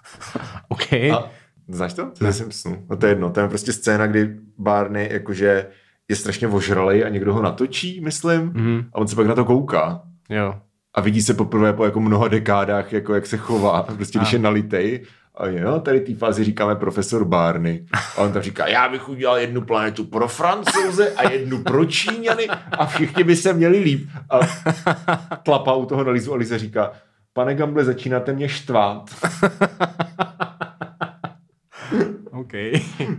[0.68, 0.92] OK.
[0.92, 1.30] a,
[1.68, 2.10] znáš to?
[2.18, 2.86] To jsem snu.
[2.90, 5.66] No to je jedno, to je prostě scéna, kdy Barney jakože
[6.08, 8.84] je strašně ožralej a někdo ho natočí, myslím, Mhm.
[8.92, 10.02] a on se pak na to kouká.
[10.30, 10.54] Jo.
[10.94, 14.36] a vidí se poprvé po jako mnoha dekádách, jako jak se chová, prostě když A.
[14.36, 15.04] je nalitej.
[15.38, 17.86] A jo, tady té fázi říkáme profesor Barney.
[18.16, 22.48] A on tam říká, já bych udělal jednu planetu pro Francouze a jednu pro Číňany
[22.78, 24.08] a všichni by se měli líp.
[24.30, 24.38] A
[25.36, 26.92] tlapá u toho na Lizu a Liza říká,
[27.32, 29.10] pane Gamble, začínáte mě štvát.
[32.30, 32.52] OK.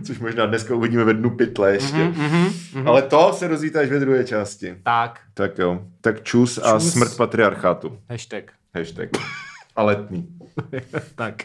[0.06, 1.96] Což možná dneska uvidíme ve dnu pytle ještě.
[1.96, 2.88] mm-hmm.
[2.88, 4.76] Ale to se dozvíte až ve druhé části.
[4.82, 5.20] Tak.
[5.34, 5.82] Tak jo.
[6.00, 6.92] Tak čus a Čus.
[6.92, 7.98] smrt patriarchátu.
[8.10, 8.44] Hashtag.
[8.74, 9.08] Hashtag.
[9.76, 10.28] A letný.
[11.14, 11.42] tak.